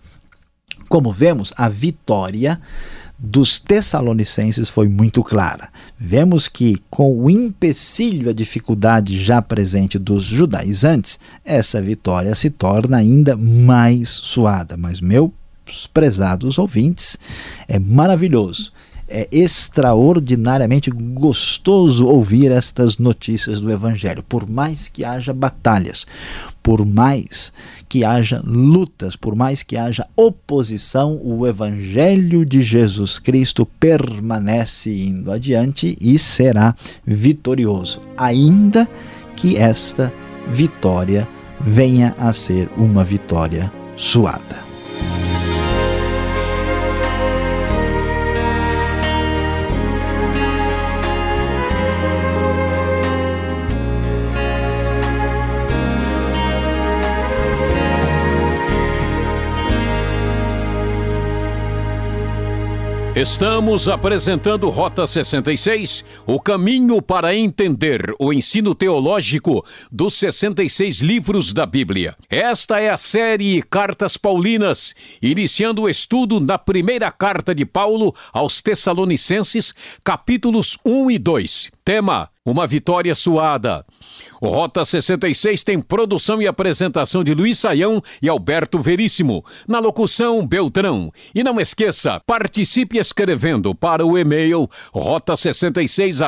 Como 0.88 1.12
vemos, 1.12 1.52
a 1.56 1.68
vitória 1.68 2.60
dos 3.24 3.60
Tessalonicenses 3.60 4.68
foi 4.68 4.88
muito 4.88 5.22
clara. 5.22 5.68
Vemos 5.96 6.48
que, 6.48 6.82
com 6.90 7.16
o 7.16 7.30
empecilho, 7.30 8.30
a 8.30 8.32
dificuldade 8.32 9.22
já 9.22 9.40
presente 9.40 9.96
dos 9.96 10.24
judaizantes, 10.24 11.20
essa 11.44 11.80
vitória 11.80 12.34
se 12.34 12.50
torna 12.50 12.96
ainda 12.96 13.36
mais 13.36 14.08
suada. 14.08 14.76
Mas, 14.76 15.00
meu 15.00 15.32
prezados 15.86 16.58
ouvintes, 16.58 17.16
é 17.68 17.78
maravilhoso. 17.78 18.72
É 19.14 19.28
extraordinariamente 19.30 20.90
gostoso 20.90 22.06
ouvir 22.06 22.50
estas 22.50 22.96
notícias 22.96 23.60
do 23.60 23.70
Evangelho. 23.70 24.22
Por 24.22 24.48
mais 24.48 24.88
que 24.88 25.04
haja 25.04 25.34
batalhas, 25.34 26.06
por 26.62 26.86
mais 26.86 27.52
que 27.90 28.04
haja 28.04 28.40
lutas, 28.42 29.14
por 29.14 29.36
mais 29.36 29.62
que 29.62 29.76
haja 29.76 30.08
oposição, 30.16 31.20
o 31.22 31.46
Evangelho 31.46 32.42
de 32.46 32.62
Jesus 32.62 33.18
Cristo 33.18 33.66
permanece 33.78 34.90
indo 34.90 35.30
adiante 35.30 35.94
e 36.00 36.18
será 36.18 36.74
vitorioso, 37.04 38.00
ainda 38.16 38.88
que 39.36 39.58
esta 39.58 40.10
vitória 40.48 41.28
venha 41.60 42.14
a 42.18 42.32
ser 42.32 42.70
uma 42.78 43.04
vitória 43.04 43.70
suada. 43.94 44.61
Estamos 63.22 63.88
apresentando 63.88 64.68
Rota 64.68 65.06
66, 65.06 66.04
o 66.26 66.40
caminho 66.40 67.00
para 67.00 67.32
entender 67.32 68.12
o 68.18 68.32
ensino 68.32 68.74
teológico 68.74 69.64
dos 69.92 70.14
66 70.16 71.02
livros 71.02 71.52
da 71.52 71.64
Bíblia. 71.64 72.16
Esta 72.28 72.80
é 72.80 72.90
a 72.90 72.96
série 72.96 73.62
Cartas 73.62 74.16
Paulinas, 74.16 74.92
iniciando 75.22 75.82
o 75.82 75.88
estudo 75.88 76.40
na 76.40 76.58
primeira 76.58 77.12
carta 77.12 77.54
de 77.54 77.64
Paulo 77.64 78.12
aos 78.32 78.60
Tessalonicenses, 78.60 79.72
capítulos 80.02 80.76
1 80.84 81.12
e 81.12 81.18
2. 81.20 81.70
Tema: 81.84 82.28
Uma 82.44 82.66
vitória 82.66 83.14
suada. 83.14 83.86
O 84.40 84.48
Rota 84.48 84.84
66 84.84 85.62
tem 85.62 85.80
produção 85.80 86.42
e 86.42 86.48
apresentação 86.48 87.22
de 87.22 87.32
Luiz 87.32 87.60
Saião 87.60 88.02
e 88.20 88.28
Alberto 88.28 88.80
Veríssimo. 88.80 89.44
Na 89.68 89.78
locução, 89.78 90.44
Beltrão. 90.44 91.12
E 91.32 91.44
não 91.44 91.60
esqueça, 91.60 92.20
participe 92.26 92.98
escrevendo 92.98 93.72
para 93.72 94.04
o 94.04 94.18
e-mail 94.18 94.68
rota66 94.92 96.20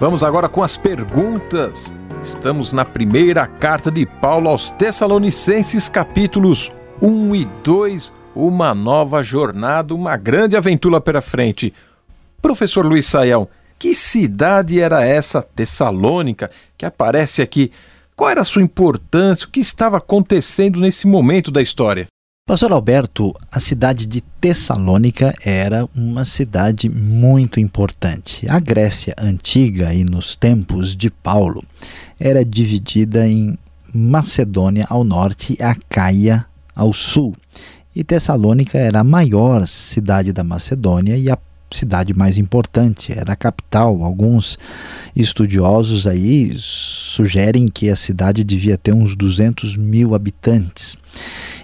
Vamos 0.00 0.24
agora 0.24 0.48
com 0.48 0.60
as 0.60 0.76
perguntas. 0.76 1.94
Estamos 2.20 2.72
na 2.72 2.84
primeira 2.84 3.46
carta 3.46 3.92
de 3.92 4.04
Paulo 4.04 4.48
aos 4.48 4.70
Tessalonicenses, 4.70 5.88
capítulos 5.88 6.72
1 7.00 7.36
e 7.36 7.44
2. 7.62 8.12
Uma 8.34 8.74
nova 8.74 9.22
jornada, 9.22 9.94
uma 9.94 10.16
grande 10.16 10.56
aventura 10.56 11.00
pela 11.00 11.20
frente. 11.20 11.72
Professor 12.42 12.84
Luiz 12.84 13.06
Saião, 13.06 13.48
que 13.78 13.94
cidade 13.94 14.80
era 14.80 15.04
essa 15.04 15.40
Tessalônica 15.40 16.50
que 16.76 16.84
aparece 16.84 17.40
aqui? 17.40 17.70
Qual 18.16 18.28
era 18.28 18.40
a 18.40 18.44
sua 18.44 18.62
importância? 18.62 19.46
O 19.46 19.50
que 19.50 19.60
estava 19.60 19.98
acontecendo 19.98 20.80
nesse 20.80 21.06
momento 21.06 21.50
da 21.50 21.62
história? 21.62 22.06
Pastor 22.48 22.72
Alberto, 22.72 23.34
a 23.52 23.60
cidade 23.60 24.06
de 24.06 24.22
Tessalônica 24.22 25.34
era 25.44 25.86
uma 25.94 26.24
cidade 26.24 26.88
muito 26.88 27.60
importante. 27.60 28.48
A 28.48 28.58
Grécia 28.58 29.14
antiga 29.18 29.92
e 29.92 30.02
nos 30.02 30.34
tempos 30.34 30.96
de 30.96 31.10
Paulo 31.10 31.62
era 32.18 32.44
dividida 32.44 33.28
em 33.28 33.56
Macedônia 33.94 34.86
ao 34.88 35.04
norte 35.04 35.56
e 35.58 35.62
Acaia 35.62 36.46
ao 36.74 36.92
sul. 36.92 37.36
E 37.94 38.02
Tessalônica 38.02 38.78
era 38.78 39.00
a 39.00 39.04
maior 39.04 39.68
cidade 39.68 40.32
da 40.32 40.42
Macedônia 40.42 41.16
e 41.16 41.30
a 41.30 41.36
cidade 41.70 42.14
mais 42.14 42.38
importante, 42.38 43.12
era 43.12 43.32
a 43.32 43.36
capital. 43.36 44.02
Alguns 44.02 44.58
estudiosos 45.14 46.06
aí 46.06 46.52
sugerem 46.56 47.68
que 47.68 47.90
a 47.90 47.96
cidade 47.96 48.44
devia 48.44 48.76
ter 48.76 48.92
uns 48.92 49.14
200 49.14 49.76
mil 49.76 50.14
habitantes. 50.14 50.96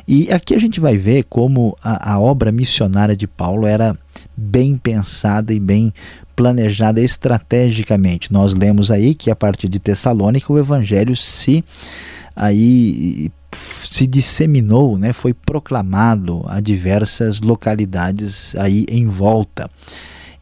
E 0.06 0.30
aqui 0.30 0.54
a 0.54 0.58
gente 0.58 0.80
vai 0.80 0.96
ver 0.96 1.24
como 1.24 1.76
a, 1.82 2.14
a 2.14 2.20
obra 2.20 2.52
missionária 2.52 3.16
de 3.16 3.26
Paulo 3.26 3.66
era 3.66 3.96
bem 4.36 4.76
pensada 4.76 5.52
e 5.52 5.60
bem 5.60 5.92
planejada 6.36 7.00
estrategicamente. 7.00 8.32
Nós 8.32 8.52
lemos 8.52 8.90
aí 8.90 9.14
que 9.14 9.30
a 9.30 9.36
partir 9.36 9.68
de 9.68 9.78
Tessalônica 9.78 10.52
o 10.52 10.58
evangelho 10.58 11.16
se 11.16 11.64
aí 12.34 13.30
se 13.94 14.08
disseminou, 14.08 14.98
né, 14.98 15.12
foi 15.12 15.32
proclamado 15.32 16.42
a 16.48 16.58
diversas 16.58 17.40
localidades 17.40 18.56
aí 18.56 18.84
em 18.88 19.06
volta. 19.06 19.70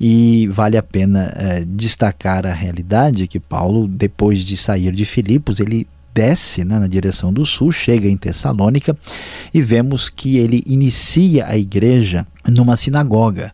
E 0.01 0.47
vale 0.47 0.79
a 0.79 0.83
pena 0.83 1.31
é, 1.37 1.63
destacar 1.63 2.47
a 2.47 2.53
realidade 2.55 3.29
que 3.29 3.39
Paulo, 3.39 3.87
depois 3.87 4.43
de 4.43 4.57
sair 4.57 4.91
de 4.91 5.05
Filipos, 5.05 5.61
ele 5.61 5.87
desce 6.15 6.65
né, 6.65 6.79
na 6.79 6.87
direção 6.87 7.31
do 7.31 7.45
sul, 7.45 7.71
chega 7.71 8.09
em 8.09 8.17
Tessalônica 8.17 8.97
e 9.53 9.61
vemos 9.61 10.09
que 10.09 10.39
ele 10.39 10.63
inicia 10.67 11.47
a 11.47 11.55
igreja 11.55 12.27
numa 12.49 12.75
sinagoga. 12.75 13.53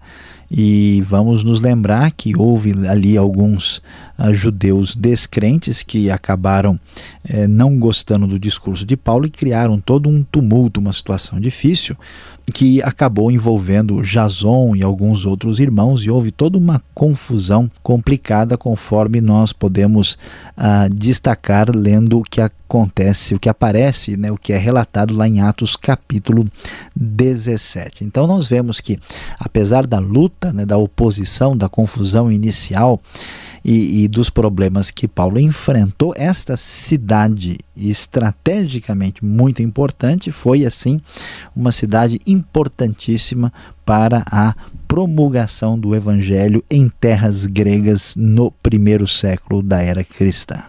E 0.48 1.02
vamos 1.08 1.42
nos 1.42 1.60
lembrar 1.60 2.12
que 2.12 2.38
houve 2.38 2.86
ali 2.86 3.16
alguns 3.16 3.82
judeus 4.32 4.96
descrentes 4.96 5.82
que 5.82 6.10
acabaram 6.10 6.78
eh, 7.24 7.46
não 7.46 7.78
gostando 7.78 8.26
do 8.26 8.38
discurso 8.38 8.84
de 8.84 8.96
Paulo 8.96 9.26
e 9.26 9.30
criaram 9.30 9.78
todo 9.78 10.08
um 10.08 10.22
tumulto, 10.22 10.80
uma 10.80 10.92
situação 10.92 11.38
difícil 11.38 11.96
que 12.52 12.82
acabou 12.82 13.30
envolvendo 13.30 14.02
Jason 14.02 14.74
e 14.74 14.82
alguns 14.82 15.26
outros 15.26 15.58
irmãos 15.58 16.04
e 16.04 16.10
houve 16.10 16.30
toda 16.30 16.56
uma 16.56 16.82
confusão 16.94 17.70
complicada 17.82 18.56
conforme 18.56 19.20
nós 19.20 19.52
podemos 19.52 20.14
uh, 20.56 20.92
destacar 20.92 21.70
lendo 21.74 22.18
o 22.18 22.22
que 22.22 22.40
acontece, 22.40 23.34
o 23.34 23.38
que 23.38 23.48
aparece, 23.48 24.16
né, 24.16 24.30
o 24.30 24.36
que 24.36 24.52
é 24.52 24.56
relatado 24.56 25.14
lá 25.14 25.28
em 25.28 25.40
Atos 25.40 25.76
capítulo 25.76 26.46
17. 26.96 28.04
Então 28.04 28.26
nós 28.26 28.48
vemos 28.48 28.80
que 28.80 28.98
apesar 29.38 29.86
da 29.86 29.98
luta, 29.98 30.52
né, 30.52 30.64
da 30.64 30.78
oposição, 30.78 31.56
da 31.56 31.68
confusão 31.68 32.30
inicial, 32.32 33.00
e, 33.70 34.04
e 34.04 34.08
dos 34.08 34.30
problemas 34.30 34.90
que 34.90 35.06
Paulo 35.06 35.38
enfrentou, 35.38 36.14
esta 36.16 36.56
cidade 36.56 37.58
estrategicamente 37.76 39.22
muito 39.22 39.60
importante 39.60 40.32
foi, 40.32 40.64
assim, 40.64 40.98
uma 41.54 41.70
cidade 41.70 42.18
importantíssima 42.26 43.52
para 43.84 44.24
a 44.32 44.54
promulgação 44.88 45.78
do 45.78 45.94
evangelho 45.94 46.64
em 46.70 46.88
terras 46.88 47.44
gregas 47.44 48.14
no 48.16 48.50
primeiro 48.50 49.06
século 49.06 49.62
da 49.62 49.82
era 49.82 50.02
cristã. 50.02 50.62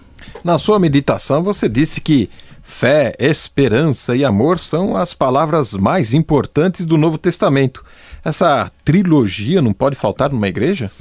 Na 0.43 0.57
sua 0.57 0.77
meditação, 0.77 1.41
você 1.41 1.69
disse 1.69 2.01
que 2.01 2.29
fé, 2.61 3.13
esperança 3.17 4.13
e 4.13 4.25
amor 4.25 4.59
são 4.59 4.97
as 4.97 5.13
palavras 5.13 5.71
mais 5.73 6.13
importantes 6.13 6.85
do 6.85 6.97
Novo 6.97 7.17
Testamento. 7.17 7.81
Essa 8.25 8.69
trilogia 8.83 9.61
não 9.61 9.71
pode 9.71 9.95
faltar 9.95 10.29
numa 10.29 10.49
igreja? 10.49 10.91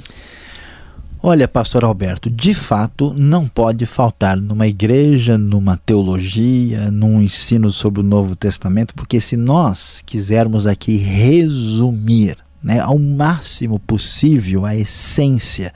Olha, 1.21 1.49
pastor 1.49 1.83
Alberto, 1.83 2.29
de 2.29 2.53
fato 2.53 3.13
não 3.13 3.45
pode 3.45 3.85
faltar 3.85 4.37
numa 4.37 4.67
igreja, 4.67 5.37
numa 5.37 5.75
teologia, 5.75 6.89
num 6.89 7.21
ensino 7.21 7.73
sobre 7.73 7.99
o 7.99 8.03
Novo 8.03 8.37
Testamento, 8.37 8.95
porque 8.95 9.19
se 9.19 9.35
nós 9.35 10.01
quisermos 10.05 10.65
aqui 10.65 10.95
resumir 10.95 12.37
né, 12.63 12.79
ao 12.79 12.97
máximo 12.97 13.79
possível 13.79 14.65
a 14.65 14.73
essência 14.73 15.73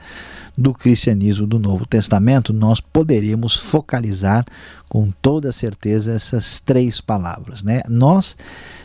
do 0.56 0.72
cristianismo 0.72 1.46
do 1.46 1.58
Novo 1.58 1.86
Testamento, 1.86 2.52
nós 2.52 2.80
poderíamos 2.80 3.56
focalizar 3.56 4.44
com 4.88 5.10
toda 5.10 5.50
certeza 5.50 6.12
essas 6.12 6.60
três 6.60 7.00
palavras. 7.00 7.62
Né? 7.62 7.82
Nós 7.88 8.36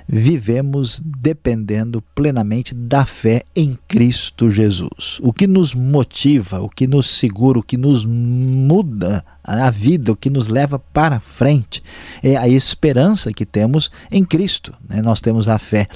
vivemos 0.07 0.99
dependendo 1.05 2.01
plenamente 2.15 2.73
da 2.73 3.05
fé 3.05 3.43
em 3.55 3.77
Cristo 3.87 4.49
Jesus. 4.49 5.19
O 5.21 5.31
que 5.31 5.45
nos 5.45 5.75
motiva, 5.75 6.59
o 6.59 6.67
que 6.67 6.87
nos 6.87 7.07
segura, 7.07 7.59
o 7.59 7.63
que 7.63 7.77
nos 7.77 8.07
muda 8.07 9.23
a 9.43 9.69
vida, 9.69 10.11
o 10.11 10.15
que 10.15 10.31
nos 10.31 10.47
leva 10.47 10.79
para 10.79 11.19
frente 11.19 11.83
é 12.23 12.35
a 12.35 12.47
esperança 12.47 13.31
que 13.31 13.45
temos 13.45 13.91
em 14.11 14.25
Cristo. 14.25 14.73
Né? 14.89 14.99
Nós 15.03 15.21
temos 15.21 15.47
a 15.47 15.59
fé 15.59 15.87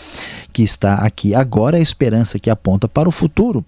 que 0.51 0.61
está 0.61 0.95
aqui 0.95 1.33
agora, 1.33 1.77
a 1.77 1.81
esperança 1.81 2.37
que 2.37 2.51
aponta 2.51 2.87
para 2.87 3.09
o 3.09 3.11
futuro. 3.11 3.65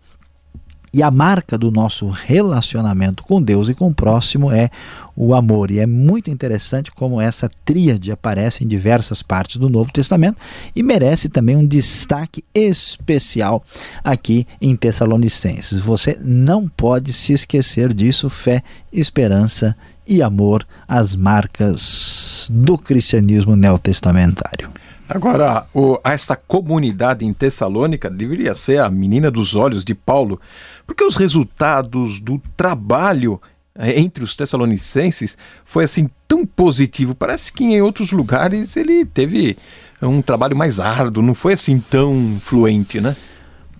E 0.95 1.03
a 1.03 1.11
marca 1.11 1.57
do 1.57 1.71
nosso 1.71 2.07
relacionamento 2.07 3.21
com 3.21 3.41
Deus 3.41 3.67
e 3.67 3.73
com 3.73 3.89
o 3.89 3.93
próximo 3.93 4.49
é 4.49 4.69
o 5.13 5.35
amor. 5.35 5.69
E 5.69 5.79
é 5.79 5.85
muito 5.85 6.31
interessante 6.31 6.89
como 6.89 7.19
essa 7.19 7.51
tríade 7.65 8.13
aparece 8.13 8.63
em 8.63 8.67
diversas 8.67 9.21
partes 9.21 9.57
do 9.57 9.67
Novo 9.67 9.91
Testamento 9.91 10.41
e 10.73 10.81
merece 10.81 11.27
também 11.27 11.57
um 11.57 11.67
destaque 11.67 12.45
especial 12.53 13.61
aqui 14.05 14.47
em 14.61 14.73
Tessalonicenses. 14.73 15.79
Você 15.79 16.17
não 16.23 16.65
pode 16.65 17.11
se 17.11 17.33
esquecer 17.33 17.93
disso: 17.93 18.29
fé, 18.29 18.63
esperança 18.89 19.75
e 20.07 20.21
amor, 20.21 20.65
as 20.87 21.13
marcas 21.13 22.49
do 22.49 22.77
cristianismo 22.77 23.57
neotestamentário. 23.57 24.69
Agora, 25.07 25.67
o, 25.73 25.99
esta 26.03 26.35
comunidade 26.35 27.25
em 27.25 27.31
Tessalônica 27.31 28.09
deveria 28.09 28.55
ser 28.55 28.79
a 28.79 28.89
menina 28.89 29.29
dos 29.29 29.55
olhos 29.55 29.85
de 29.85 29.93
Paulo, 29.93 30.39
porque 30.87 31.03
os 31.03 31.15
resultados 31.15 32.19
do 32.19 32.41
trabalho 32.57 33.39
eh, 33.77 33.99
entre 33.99 34.23
os 34.23 34.35
tessalonicenses 34.35 35.37
foi 35.63 35.83
assim 35.83 36.09
tão 36.27 36.45
positivo. 36.45 37.13
Parece 37.13 37.53
que 37.53 37.63
em 37.63 37.81
outros 37.81 38.11
lugares 38.11 38.75
ele 38.75 39.05
teve 39.05 39.57
um 40.01 40.21
trabalho 40.21 40.55
mais 40.55 40.79
árduo, 40.79 41.23
não 41.23 41.35
foi 41.35 41.53
assim 41.53 41.79
tão 41.79 42.39
fluente, 42.41 42.99
né? 42.99 43.15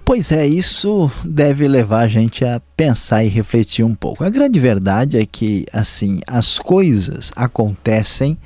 Pois 0.03 0.31
é, 0.31 0.45
isso 0.45 1.09
deve 1.25 1.67
levar 1.67 2.01
a 2.01 2.07
gente 2.07 2.45
a 2.45 2.61
pensar 2.77 3.23
e 3.23 3.27
refletir 3.27 3.83
um 3.83 3.95
pouco. 3.95 4.23
A 4.23 4.29
grande 4.29 4.59
verdade 4.59 5.17
é 5.17 5.25
que 5.25 5.65
assim 5.73 6.19
as 6.27 6.59
coisas 6.59 7.31
acontecem 7.35 8.37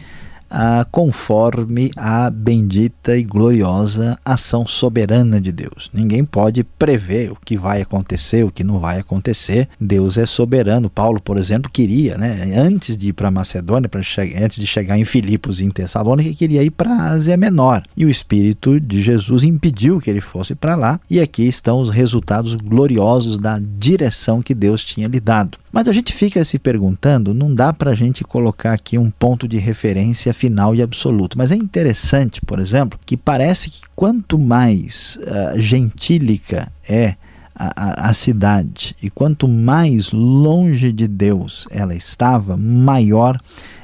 ah, 0.49 0.85
conforme 0.89 1.91
a 1.95 2.29
bendita 2.29 3.17
e 3.17 3.23
gloriosa 3.23 4.17
ação 4.23 4.65
soberana 4.65 5.39
de 5.39 5.51
Deus. 5.51 5.89
Ninguém 5.93 6.25
pode 6.25 6.63
prever 6.63 7.31
o 7.31 7.37
que 7.43 7.57
vai 7.57 7.81
acontecer, 7.81 8.43
o 8.43 8.51
que 8.51 8.63
não 8.63 8.79
vai 8.79 8.99
acontecer. 8.99 9.67
Deus 9.79 10.17
é 10.17 10.25
soberano. 10.25 10.89
Paulo, 10.89 11.21
por 11.21 11.37
exemplo, 11.37 11.71
queria, 11.71 12.17
né, 12.17 12.53
antes 12.55 12.97
de 12.97 13.09
ir 13.09 13.13
para 13.13 13.31
Macedônia, 13.31 13.89
antes 14.41 14.59
de 14.59 14.67
chegar 14.67 14.97
em 14.97 15.05
Filipos 15.05 15.59
e 15.59 15.65
em 15.65 15.69
Tessalônica, 15.69 16.33
queria 16.33 16.63
ir 16.63 16.71
para 16.71 16.91
a 16.91 17.09
Ásia 17.11 17.37
Menor. 17.37 17.83
E 17.95 18.05
o 18.05 18.09
Espírito 18.09 18.79
de 18.79 19.01
Jesus 19.01 19.43
impediu 19.43 19.99
que 19.99 20.09
ele 20.09 20.21
fosse 20.21 20.55
para 20.55 20.75
lá. 20.75 20.99
E 21.09 21.19
aqui 21.19 21.47
estão 21.47 21.79
os 21.79 21.89
resultados 21.89 22.55
gloriosos 22.55 23.37
da 23.37 23.59
direção 23.59 24.41
que 24.41 24.53
Deus 24.53 24.83
tinha 24.83 25.07
lhe 25.07 25.19
dado. 25.19 25.57
Mas 25.71 25.87
a 25.87 25.93
gente 25.93 26.13
fica 26.13 26.43
se 26.43 26.57
perguntando, 26.57 27.33
não 27.33 27.53
dá 27.53 27.71
para 27.71 27.91
a 27.91 27.95
gente 27.95 28.23
colocar 28.23 28.73
aqui 28.73 28.97
um 28.97 29.09
ponto 29.09 29.47
de 29.47 29.57
referência 29.57 30.33
final 30.33 30.73
e 30.73 30.81
absoluto. 30.81 31.37
Mas 31.37 31.51
é 31.51 31.55
interessante, 31.55 32.41
por 32.41 32.59
exemplo, 32.59 32.99
que 33.05 33.15
parece 33.15 33.69
que 33.69 33.81
quanto 33.95 34.39
mais 34.39 35.19
uh, 35.21 35.61
gentílica 35.61 36.71
é 36.87 37.15
a, 37.55 38.05
a, 38.05 38.09
a, 38.09 38.13
cidade 38.13 38.95
e 39.03 39.09
quanto 39.09 39.47
mais 39.47 40.11
longe 40.11 40.93
de 40.93 41.07
Deus 41.07 41.67
ela 41.69 41.93
estava, 41.93 42.55
maior 42.55 43.37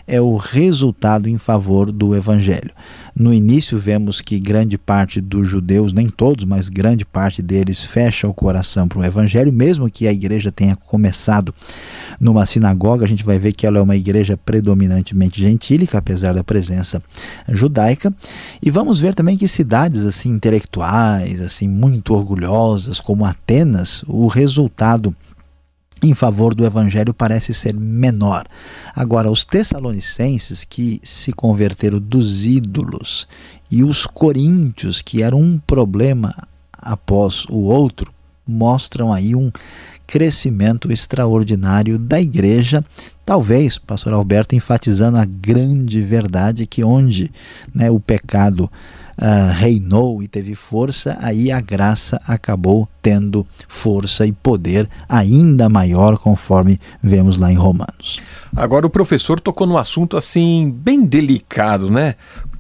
é 0.08 0.22
o 0.22 0.36
resultado 0.38 1.28
em 1.28 1.38
favor 1.38 1.92
do 1.92 2.16
evangelho. 2.16 2.72
No 3.18 3.34
início 3.34 3.78
vemos 3.78 4.20
que 4.20 4.38
grande 4.40 4.78
parte 4.78 5.22
dos 5.22 5.48
judeus, 5.48 5.94
nem 5.94 6.10
todos, 6.10 6.44
mas 6.44 6.68
grande 6.68 7.06
parte 7.06 7.42
deles 7.42 7.82
fecha 7.82 8.28
o 8.28 8.34
coração 8.34 8.90
para 8.90 9.00
o 9.00 9.06
evangelho, 9.06 9.54
mesmo 9.54 9.90
que 9.90 10.06
a 10.06 10.12
igreja 10.12 10.52
tenha 10.52 10.76
começado 10.76 11.56
numa 12.20 12.46
sinagoga, 12.46 13.06
a 13.06 13.08
gente 13.08 13.24
vai 13.24 13.40
ver 13.40 13.54
que 13.54 13.66
ela 13.66 13.78
é 13.78 13.82
uma 13.82 13.96
igreja 13.96 14.38
predominantemente 14.38 15.40
gentílica, 15.40 15.98
apesar 15.98 16.34
da 16.34 16.44
presença 16.44 17.02
judaica. 17.48 18.14
E 18.62 18.70
vamos 18.70 19.00
ver 19.00 19.16
também 19.16 19.38
que 19.38 19.48
cidades 19.48 20.06
assim 20.06 20.30
intelectuais, 20.30 21.40
assim 21.40 21.70
muito 21.70 22.14
orgulhosas, 22.14 23.00
como 23.00 23.26
Atenas, 23.26 24.04
o 24.08 24.28
resultado 24.28 25.16
em 26.08 26.14
favor 26.14 26.54
do 26.54 26.66
evangelho 26.66 27.14
parece 27.14 27.54
ser 27.54 27.74
menor. 27.74 28.46
Agora, 28.96 29.30
os 29.30 29.44
tessalonicenses 29.44 30.64
que 30.64 31.00
se 31.04 31.34
converteram 31.34 32.00
dos 32.00 32.46
ídolos 32.46 33.28
e 33.70 33.84
os 33.84 34.06
coríntios, 34.06 35.02
que 35.02 35.22
eram 35.22 35.42
um 35.42 35.58
problema 35.58 36.36
após 36.78 37.46
o 37.50 37.64
outro, 37.64 38.14
mostram 38.48 39.12
aí 39.12 39.36
um 39.36 39.52
crescimento 40.06 40.92
extraordinário 40.92 41.98
da 41.98 42.22
igreja. 42.22 42.86
Talvez, 43.26 43.78
pastor 43.78 44.14
Alberto, 44.14 44.56
enfatizando 44.56 45.18
a 45.18 45.26
grande 45.26 46.02
verdade 46.02 46.68
que 46.68 46.84
onde 46.84 47.32
né, 47.74 47.90
o 47.90 48.00
pecado 48.00 48.70
uh, 49.18 49.54
reinou 49.54 50.22
e 50.22 50.28
teve 50.28 50.56
força, 50.56 51.18
aí 51.22 51.52
a 51.52 51.62
graça 51.62 52.22
acabou 52.28 52.88
tendo 53.02 53.46
força 53.68 54.26
e 54.26 54.32
poder 54.32 54.90
ainda 55.08 55.70
maior, 55.70 56.18
conforme 56.18 56.80
vemos 57.02 57.38
lá 57.38 57.52
em 57.52 57.56
Romanos. 57.56 58.22
Agora 58.56 58.88
o 58.88 58.90
professor 58.90 59.40
tocou 59.40 59.68
num 59.68 59.78
assunto 59.78 60.18
assim 60.18 60.72
bem 60.72 61.06
delicado, 61.06 61.92
né? 61.92 62.16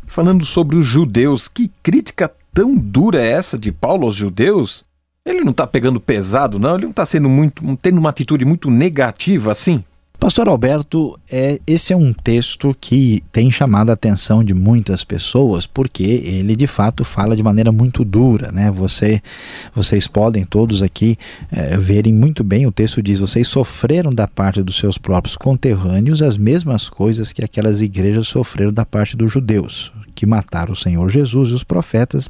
Falando 0.05 0.45
sobre 0.45 0.75
os 0.75 0.85
judeus, 0.85 1.47
que 1.47 1.71
crítica 1.81 2.31
tão 2.53 2.75
dura 2.75 3.21
é 3.21 3.31
essa 3.31 3.57
de 3.57 3.71
Paulo 3.71 4.05
aos 4.05 4.15
judeus? 4.15 4.85
Ele 5.25 5.41
não 5.41 5.51
está 5.51 5.65
pegando 5.65 5.99
pesado, 5.99 6.59
não? 6.59 6.75
Ele 6.75 6.83
não 6.83 6.91
está 6.91 7.05
sendo 7.05 7.27
muito, 7.27 7.63
tendo 7.81 7.97
uma 7.97 8.11
atitude 8.11 8.45
muito 8.45 8.69
negativa 8.69 9.51
assim? 9.51 9.83
Pastor 10.19 10.47
Alberto, 10.47 11.19
é, 11.29 11.59
esse 11.67 11.93
é 11.93 11.95
um 11.95 12.13
texto 12.13 12.75
que 12.79 13.21
tem 13.31 13.51
chamado 13.51 13.89
a 13.89 13.93
atenção 13.93 14.43
de 14.43 14.53
muitas 14.53 15.03
pessoas 15.03 15.65
porque 15.67 16.03
ele 16.03 16.55
de 16.55 16.67
fato 16.67 17.03
fala 17.03 17.35
de 17.35 17.43
maneira 17.43 17.71
muito 17.71 18.03
dura, 18.03 18.51
né? 18.51 18.71
Você, 18.71 19.21
vocês 19.73 20.07
podem 20.07 20.43
todos 20.43 20.81
aqui 20.81 21.17
é, 21.51 21.77
verem 21.77 22.13
muito 22.13 22.43
bem 22.43 22.65
o 22.65 22.71
texto 22.71 23.01
diz: 23.01 23.19
vocês 23.19 23.47
sofreram 23.47 24.13
da 24.13 24.27
parte 24.27 24.63
dos 24.63 24.77
seus 24.77 24.97
próprios 24.97 25.37
conterrâneos 25.37 26.21
as 26.21 26.37
mesmas 26.37 26.89
coisas 26.89 27.31
que 27.31 27.43
aquelas 27.43 27.81
igrejas 27.81 28.27
sofreram 28.27 28.71
da 28.71 28.85
parte 28.85 29.15
dos 29.15 29.31
judeus, 29.31 29.91
que 30.15 30.25
mataram 30.25 30.73
o 30.73 30.75
Senhor 30.75 31.09
Jesus 31.09 31.49
e 31.49 31.53
os 31.53 31.63
profetas 31.63 32.29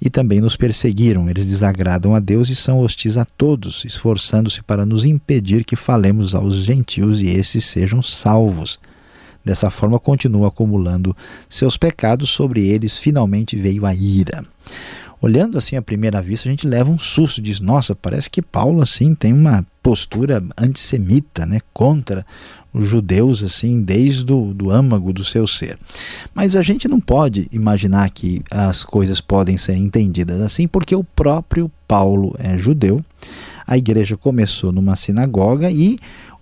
e 0.00 0.08
também 0.08 0.40
nos 0.40 0.56
perseguiram. 0.56 1.28
Eles 1.28 1.46
desagradam 1.46 2.14
a 2.14 2.20
Deus 2.20 2.48
e 2.48 2.54
são 2.54 2.80
hostis 2.80 3.16
a 3.16 3.24
todos, 3.24 3.84
esforçando-se 3.84 4.62
para 4.62 4.86
nos 4.86 5.04
impedir 5.04 5.64
que 5.64 5.76
falemos 5.76 6.34
aos 6.34 6.56
gentios 6.56 7.20
e 7.20 7.28
esses 7.28 7.64
sejam 7.64 8.02
salvos. 8.02 8.78
Dessa 9.44 9.70
forma, 9.70 9.98
continua 9.98 10.48
acumulando 10.48 11.16
seus 11.48 11.76
pecados, 11.76 12.30
sobre 12.30 12.68
eles 12.68 12.98
finalmente 12.98 13.56
veio 13.56 13.86
a 13.86 13.94
ira. 13.94 14.44
Olhando 15.20 15.58
assim 15.58 15.74
à 15.74 15.82
primeira 15.82 16.22
vista, 16.22 16.48
a 16.48 16.52
gente 16.52 16.66
leva 16.66 16.90
um 16.90 16.98
susto, 16.98 17.42
diz: 17.42 17.58
"Nossa, 17.58 17.94
parece 17.94 18.30
que 18.30 18.40
Paulo 18.40 18.82
assim 18.82 19.14
tem 19.14 19.32
uma 19.32 19.66
postura 19.82 20.44
antissemita, 20.56 21.44
né, 21.44 21.60
contra 21.72 22.24
os 22.72 22.86
judeus 22.86 23.42
assim 23.42 23.82
desde 23.82 24.32
o 24.32 24.52
do 24.54 24.70
âmago 24.70 25.12
do 25.12 25.24
seu 25.24 25.46
ser. 25.46 25.78
Mas 26.34 26.56
a 26.56 26.62
gente 26.62 26.88
não 26.88 27.00
pode 27.00 27.48
imaginar 27.52 28.10
que 28.10 28.42
as 28.50 28.84
coisas 28.84 29.20
podem 29.20 29.56
ser 29.56 29.76
entendidas 29.76 30.40
assim, 30.40 30.68
porque 30.68 30.94
o 30.94 31.04
próprio 31.04 31.70
Paulo 31.86 32.34
é 32.38 32.58
judeu. 32.58 33.04
A 33.66 33.76
igreja 33.76 34.16
começou 34.16 34.72
numa 34.72 34.96
sinagoga 34.96 35.70
e 35.70 35.98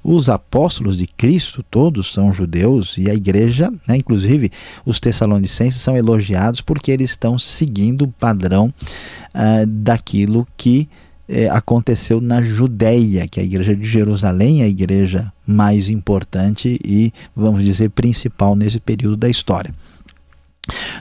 os 0.09 0.29
apóstolos 0.29 0.97
de 0.97 1.05
Cristo 1.05 1.65
todos 1.69 2.13
são 2.13 2.33
judeus 2.33 2.97
e 2.97 3.11
a 3.11 3.15
igreja, 3.15 3.73
né, 3.89 3.97
inclusive 3.97 4.53
os 4.85 5.01
tessalonicenses, 5.01 5.81
são 5.81 5.97
elogiados 5.97 6.61
porque 6.61 6.93
eles 6.93 7.11
estão 7.11 7.37
seguindo 7.37 8.03
o 8.03 8.13
padrão 8.13 8.73
uh, 9.35 9.67
daquilo 9.67 10.47
que 10.57 10.89
é, 11.29 11.49
aconteceu 11.49 12.21
na 12.21 12.41
Judéia, 12.41 13.27
que 13.27 13.41
é 13.41 13.43
a 13.43 13.47
igreja 13.47 13.75
de 13.75 13.87
Jerusalém 13.87 14.63
é 14.63 14.65
a 14.65 14.69
igreja 14.69 15.33
mais 15.47 15.89
importante 15.89 16.79
e, 16.85 17.13
vamos 17.35 17.65
dizer, 17.65 17.91
principal 17.91 18.55
nesse 18.55 18.79
período 18.79 19.17
da 19.17 19.29
história. 19.29 19.75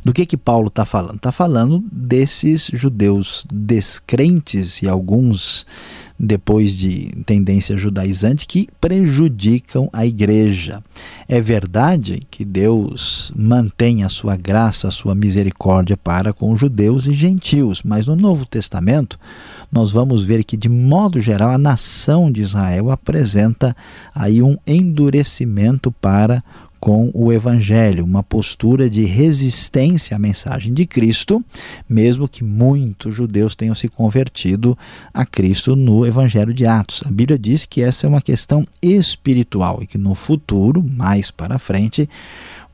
Do 0.04 0.14
que 0.14 0.26
que 0.26 0.38
Paulo 0.38 0.68
está 0.68 0.86
falando? 0.86 1.16
Está 1.16 1.32
falando 1.32 1.84
desses 1.92 2.70
judeus 2.72 3.46
descrentes 3.52 4.82
e 4.82 4.88
alguns 4.88 5.66
depois 6.18 6.76
de 6.76 7.12
tendências 7.26 7.80
judaizantes 7.80 8.46
que 8.46 8.70
prejudicam 8.80 9.90
a 9.92 10.06
igreja. 10.06 10.82
É 11.28 11.42
verdade 11.42 12.22
que 12.32 12.46
Deus 12.46 13.34
mantém 13.36 14.04
a 14.04 14.10
sua 14.10 14.38
graça, 14.38 14.88
a 14.88 14.92
sua 14.92 15.14
misericórdia 15.14 15.98
para 15.98 16.32
com 16.32 16.56
judeus 16.56 17.06
e 17.06 17.14
gentios, 17.14 17.84
mas 17.84 18.08
no 18.08 18.16
Novo 18.16 18.46
Testamento 18.46 19.20
nós 19.72 19.92
vamos 19.92 20.24
ver 20.24 20.44
que 20.44 20.56
de 20.56 20.70
modo 20.70 21.20
geral 21.20 21.50
a 21.50 21.58
nação 21.58 22.32
de 22.32 22.42
Israel 22.42 22.92
apresenta 22.92 23.76
aí 24.14 24.42
um 24.42 24.58
endurecimento 24.66 25.92
para 25.92 26.44
com 26.80 27.10
o 27.14 27.32
Evangelho, 27.32 28.04
uma 28.04 28.22
postura 28.22 28.90
de 28.90 29.06
resistência 29.06 30.16
à 30.16 30.20
mensagem 30.20 30.74
de 30.74 30.86
Cristo, 30.86 31.44
mesmo 31.88 32.28
que 32.28 32.44
muitos 32.44 33.16
judeus 33.16 33.56
tenham 33.56 33.76
se 33.76 33.88
convertido 33.88 34.78
a 35.14 35.26
Cristo 35.26 35.76
no 35.76 36.06
Evangelho 36.06 36.54
de 36.54 36.66
Atos. 36.66 37.04
A 37.06 37.12
Bíblia 37.12 37.40
diz 37.40 37.66
que 37.66 37.82
essa 37.82 38.06
é 38.06 38.10
uma 38.10 38.22
questão 38.22 38.68
espiritual 38.82 39.80
e 39.82 39.88
que 39.88 39.98
no 39.98 40.14
futuro, 40.16 40.84
mais 40.84 41.32
para 41.32 41.58
frente, 41.58 42.10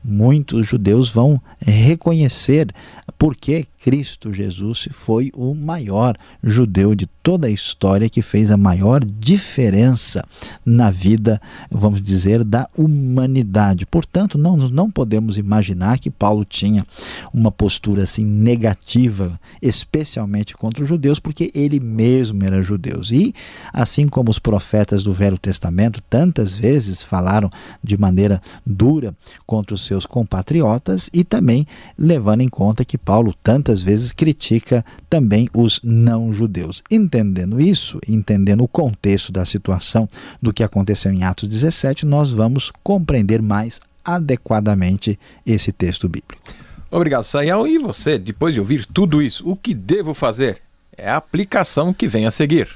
muitos 0.04 0.66
judeus 0.66 1.10
vão 1.10 1.40
reconhecer 1.64 2.72
porque 3.18 3.66
Cristo 3.82 4.32
Jesus 4.32 4.88
foi 4.92 5.32
o 5.34 5.54
maior 5.56 6.16
judeu 6.40 6.94
de 6.94 7.06
toda 7.20 7.48
a 7.48 7.50
história 7.50 8.08
que 8.08 8.22
fez 8.22 8.50
a 8.50 8.56
maior 8.56 9.04
diferença 9.04 10.24
na 10.64 10.88
vida, 10.88 11.40
vamos 11.68 12.00
dizer, 12.00 12.44
da 12.44 12.68
humanidade. 12.76 13.84
Portanto, 13.84 14.38
não, 14.38 14.56
não 14.56 14.88
podemos 14.88 15.36
imaginar 15.36 15.98
que 15.98 16.10
Paulo 16.10 16.44
tinha 16.44 16.86
uma 17.34 17.50
postura 17.50 18.04
assim 18.04 18.24
negativa, 18.24 19.38
especialmente 19.60 20.54
contra 20.54 20.82
os 20.82 20.88
judeus, 20.88 21.18
porque 21.18 21.50
ele 21.52 21.80
mesmo 21.80 22.44
era 22.44 22.62
judeu. 22.62 23.00
E 23.10 23.34
assim 23.72 24.06
como 24.06 24.30
os 24.30 24.38
profetas 24.38 25.02
do 25.02 25.12
Velho 25.12 25.38
Testamento 25.38 26.00
tantas 26.08 26.52
vezes 26.52 27.02
falaram 27.02 27.50
de 27.82 27.96
maneira 27.96 28.40
dura 28.64 29.14
contra 29.44 29.74
os 29.74 29.84
seus 29.84 30.06
compatriotas 30.06 31.10
e 31.12 31.24
também 31.24 31.66
levando 31.98 32.42
em 32.42 32.48
conta 32.48 32.84
que 32.84 32.98
Paulo 32.98 33.34
tantas 33.42 33.71
vezes 33.80 34.10
critica 34.12 34.84
também 35.08 35.48
os 35.54 35.78
não-judeus. 35.84 36.82
Entendendo 36.90 37.60
isso, 37.60 38.00
entendendo 38.08 38.64
o 38.64 38.68
contexto 38.68 39.30
da 39.30 39.46
situação 39.46 40.08
do 40.40 40.52
que 40.52 40.64
aconteceu 40.64 41.12
em 41.12 41.22
Atos 41.22 41.48
17, 41.48 42.04
nós 42.04 42.32
vamos 42.32 42.72
compreender 42.82 43.40
mais 43.40 43.80
adequadamente 44.04 45.16
esse 45.46 45.70
texto 45.70 46.08
bíblico. 46.08 46.42
Obrigado, 46.90 47.22
Sayão. 47.22 47.66
E 47.66 47.78
você, 47.78 48.18
depois 48.18 48.52
de 48.52 48.60
ouvir 48.60 48.84
tudo 48.84 49.22
isso, 49.22 49.48
o 49.48 49.56
que 49.56 49.72
devo 49.72 50.12
fazer? 50.12 50.60
É 50.96 51.08
a 51.08 51.16
aplicação 51.16 51.94
que 51.94 52.06
vem 52.08 52.26
a 52.26 52.30
seguir. 52.30 52.68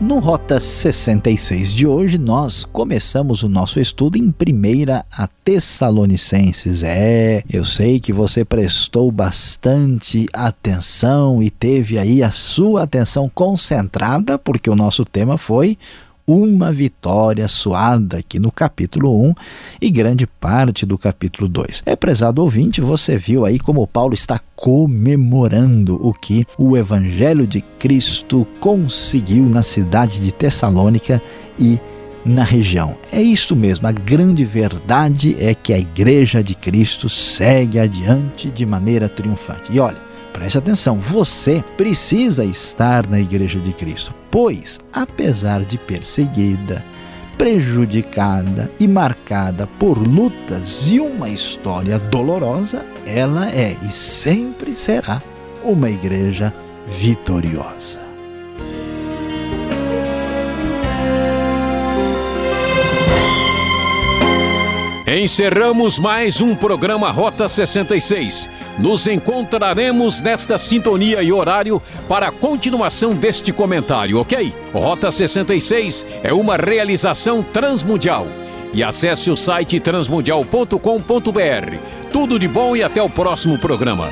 No 0.00 0.20
Rota 0.20 0.60
66 0.60 1.74
de 1.74 1.84
hoje, 1.84 2.18
nós 2.18 2.64
começamos 2.64 3.42
o 3.42 3.48
nosso 3.48 3.80
estudo 3.80 4.16
em 4.16 4.30
primeira 4.30 5.04
a 5.10 5.26
Tessalonicenses. 5.26 6.84
É, 6.84 7.42
eu 7.50 7.64
sei 7.64 7.98
que 7.98 8.12
você 8.12 8.44
prestou 8.44 9.10
bastante 9.10 10.26
atenção 10.32 11.42
e 11.42 11.50
teve 11.50 11.98
aí 11.98 12.22
a 12.22 12.30
sua 12.30 12.84
atenção 12.84 13.28
concentrada, 13.28 14.38
porque 14.38 14.70
o 14.70 14.76
nosso 14.76 15.04
tema 15.04 15.36
foi 15.36 15.76
uma 16.28 16.70
vitória 16.70 17.48
suada 17.48 18.18
aqui 18.18 18.38
no 18.38 18.52
capítulo 18.52 19.28
1 19.30 19.34
e 19.80 19.90
grande 19.90 20.26
parte 20.26 20.84
do 20.84 20.98
capítulo 20.98 21.48
2. 21.48 21.82
É 21.86 21.96
prezado 21.96 22.42
ouvinte, 22.42 22.82
você 22.82 23.16
viu 23.16 23.46
aí 23.46 23.58
como 23.58 23.86
Paulo 23.86 24.12
está 24.12 24.38
comemorando 24.54 25.98
o 26.06 26.12
que 26.12 26.46
o 26.58 26.76
evangelho 26.76 27.46
de 27.46 27.62
Cristo 27.78 28.46
conseguiu 28.60 29.48
na 29.48 29.62
cidade 29.62 30.20
de 30.20 30.30
Tessalônica 30.30 31.22
e 31.58 31.80
na 32.24 32.44
região. 32.44 32.94
É 33.10 33.22
isso 33.22 33.56
mesmo, 33.56 33.86
a 33.86 33.92
grande 33.92 34.44
verdade 34.44 35.34
é 35.40 35.54
que 35.54 35.72
a 35.72 35.78
igreja 35.78 36.42
de 36.42 36.54
Cristo 36.54 37.08
segue 37.08 37.78
adiante 37.78 38.50
de 38.50 38.66
maneira 38.66 39.08
triunfante. 39.08 39.72
E 39.72 39.80
olha, 39.80 40.07
Preste 40.38 40.56
atenção, 40.56 41.00
você 41.00 41.64
precisa 41.76 42.44
estar 42.44 43.08
na 43.08 43.18
Igreja 43.18 43.58
de 43.58 43.72
Cristo, 43.72 44.14
pois, 44.30 44.78
apesar 44.92 45.64
de 45.64 45.76
perseguida, 45.76 46.84
prejudicada 47.36 48.70
e 48.78 48.86
marcada 48.86 49.66
por 49.66 49.98
lutas 49.98 50.88
e 50.90 51.00
uma 51.00 51.28
história 51.28 51.98
dolorosa, 51.98 52.86
ela 53.04 53.50
é 53.50 53.76
e 53.82 53.90
sempre 53.90 54.76
será 54.76 55.20
uma 55.64 55.90
igreja 55.90 56.54
vitoriosa. 56.86 58.07
Encerramos 65.16 65.98
mais 65.98 66.38
um 66.38 66.54
programa 66.54 67.10
Rota 67.10 67.48
66. 67.48 68.50
Nos 68.78 69.06
encontraremos 69.06 70.20
nesta 70.20 70.58
sintonia 70.58 71.22
e 71.22 71.32
horário 71.32 71.80
para 72.06 72.28
a 72.28 72.32
continuação 72.32 73.14
deste 73.14 73.50
comentário, 73.50 74.18
ok? 74.18 74.54
Rota 74.70 75.10
66 75.10 76.04
é 76.22 76.30
uma 76.30 76.58
realização 76.58 77.42
transmundial. 77.42 78.26
E 78.74 78.82
acesse 78.82 79.30
o 79.30 79.36
site 79.36 79.80
transmundial.com.br. 79.80 81.76
Tudo 82.12 82.38
de 82.38 82.46
bom 82.46 82.76
e 82.76 82.82
até 82.82 83.00
o 83.02 83.08
próximo 83.08 83.58
programa. 83.58 84.10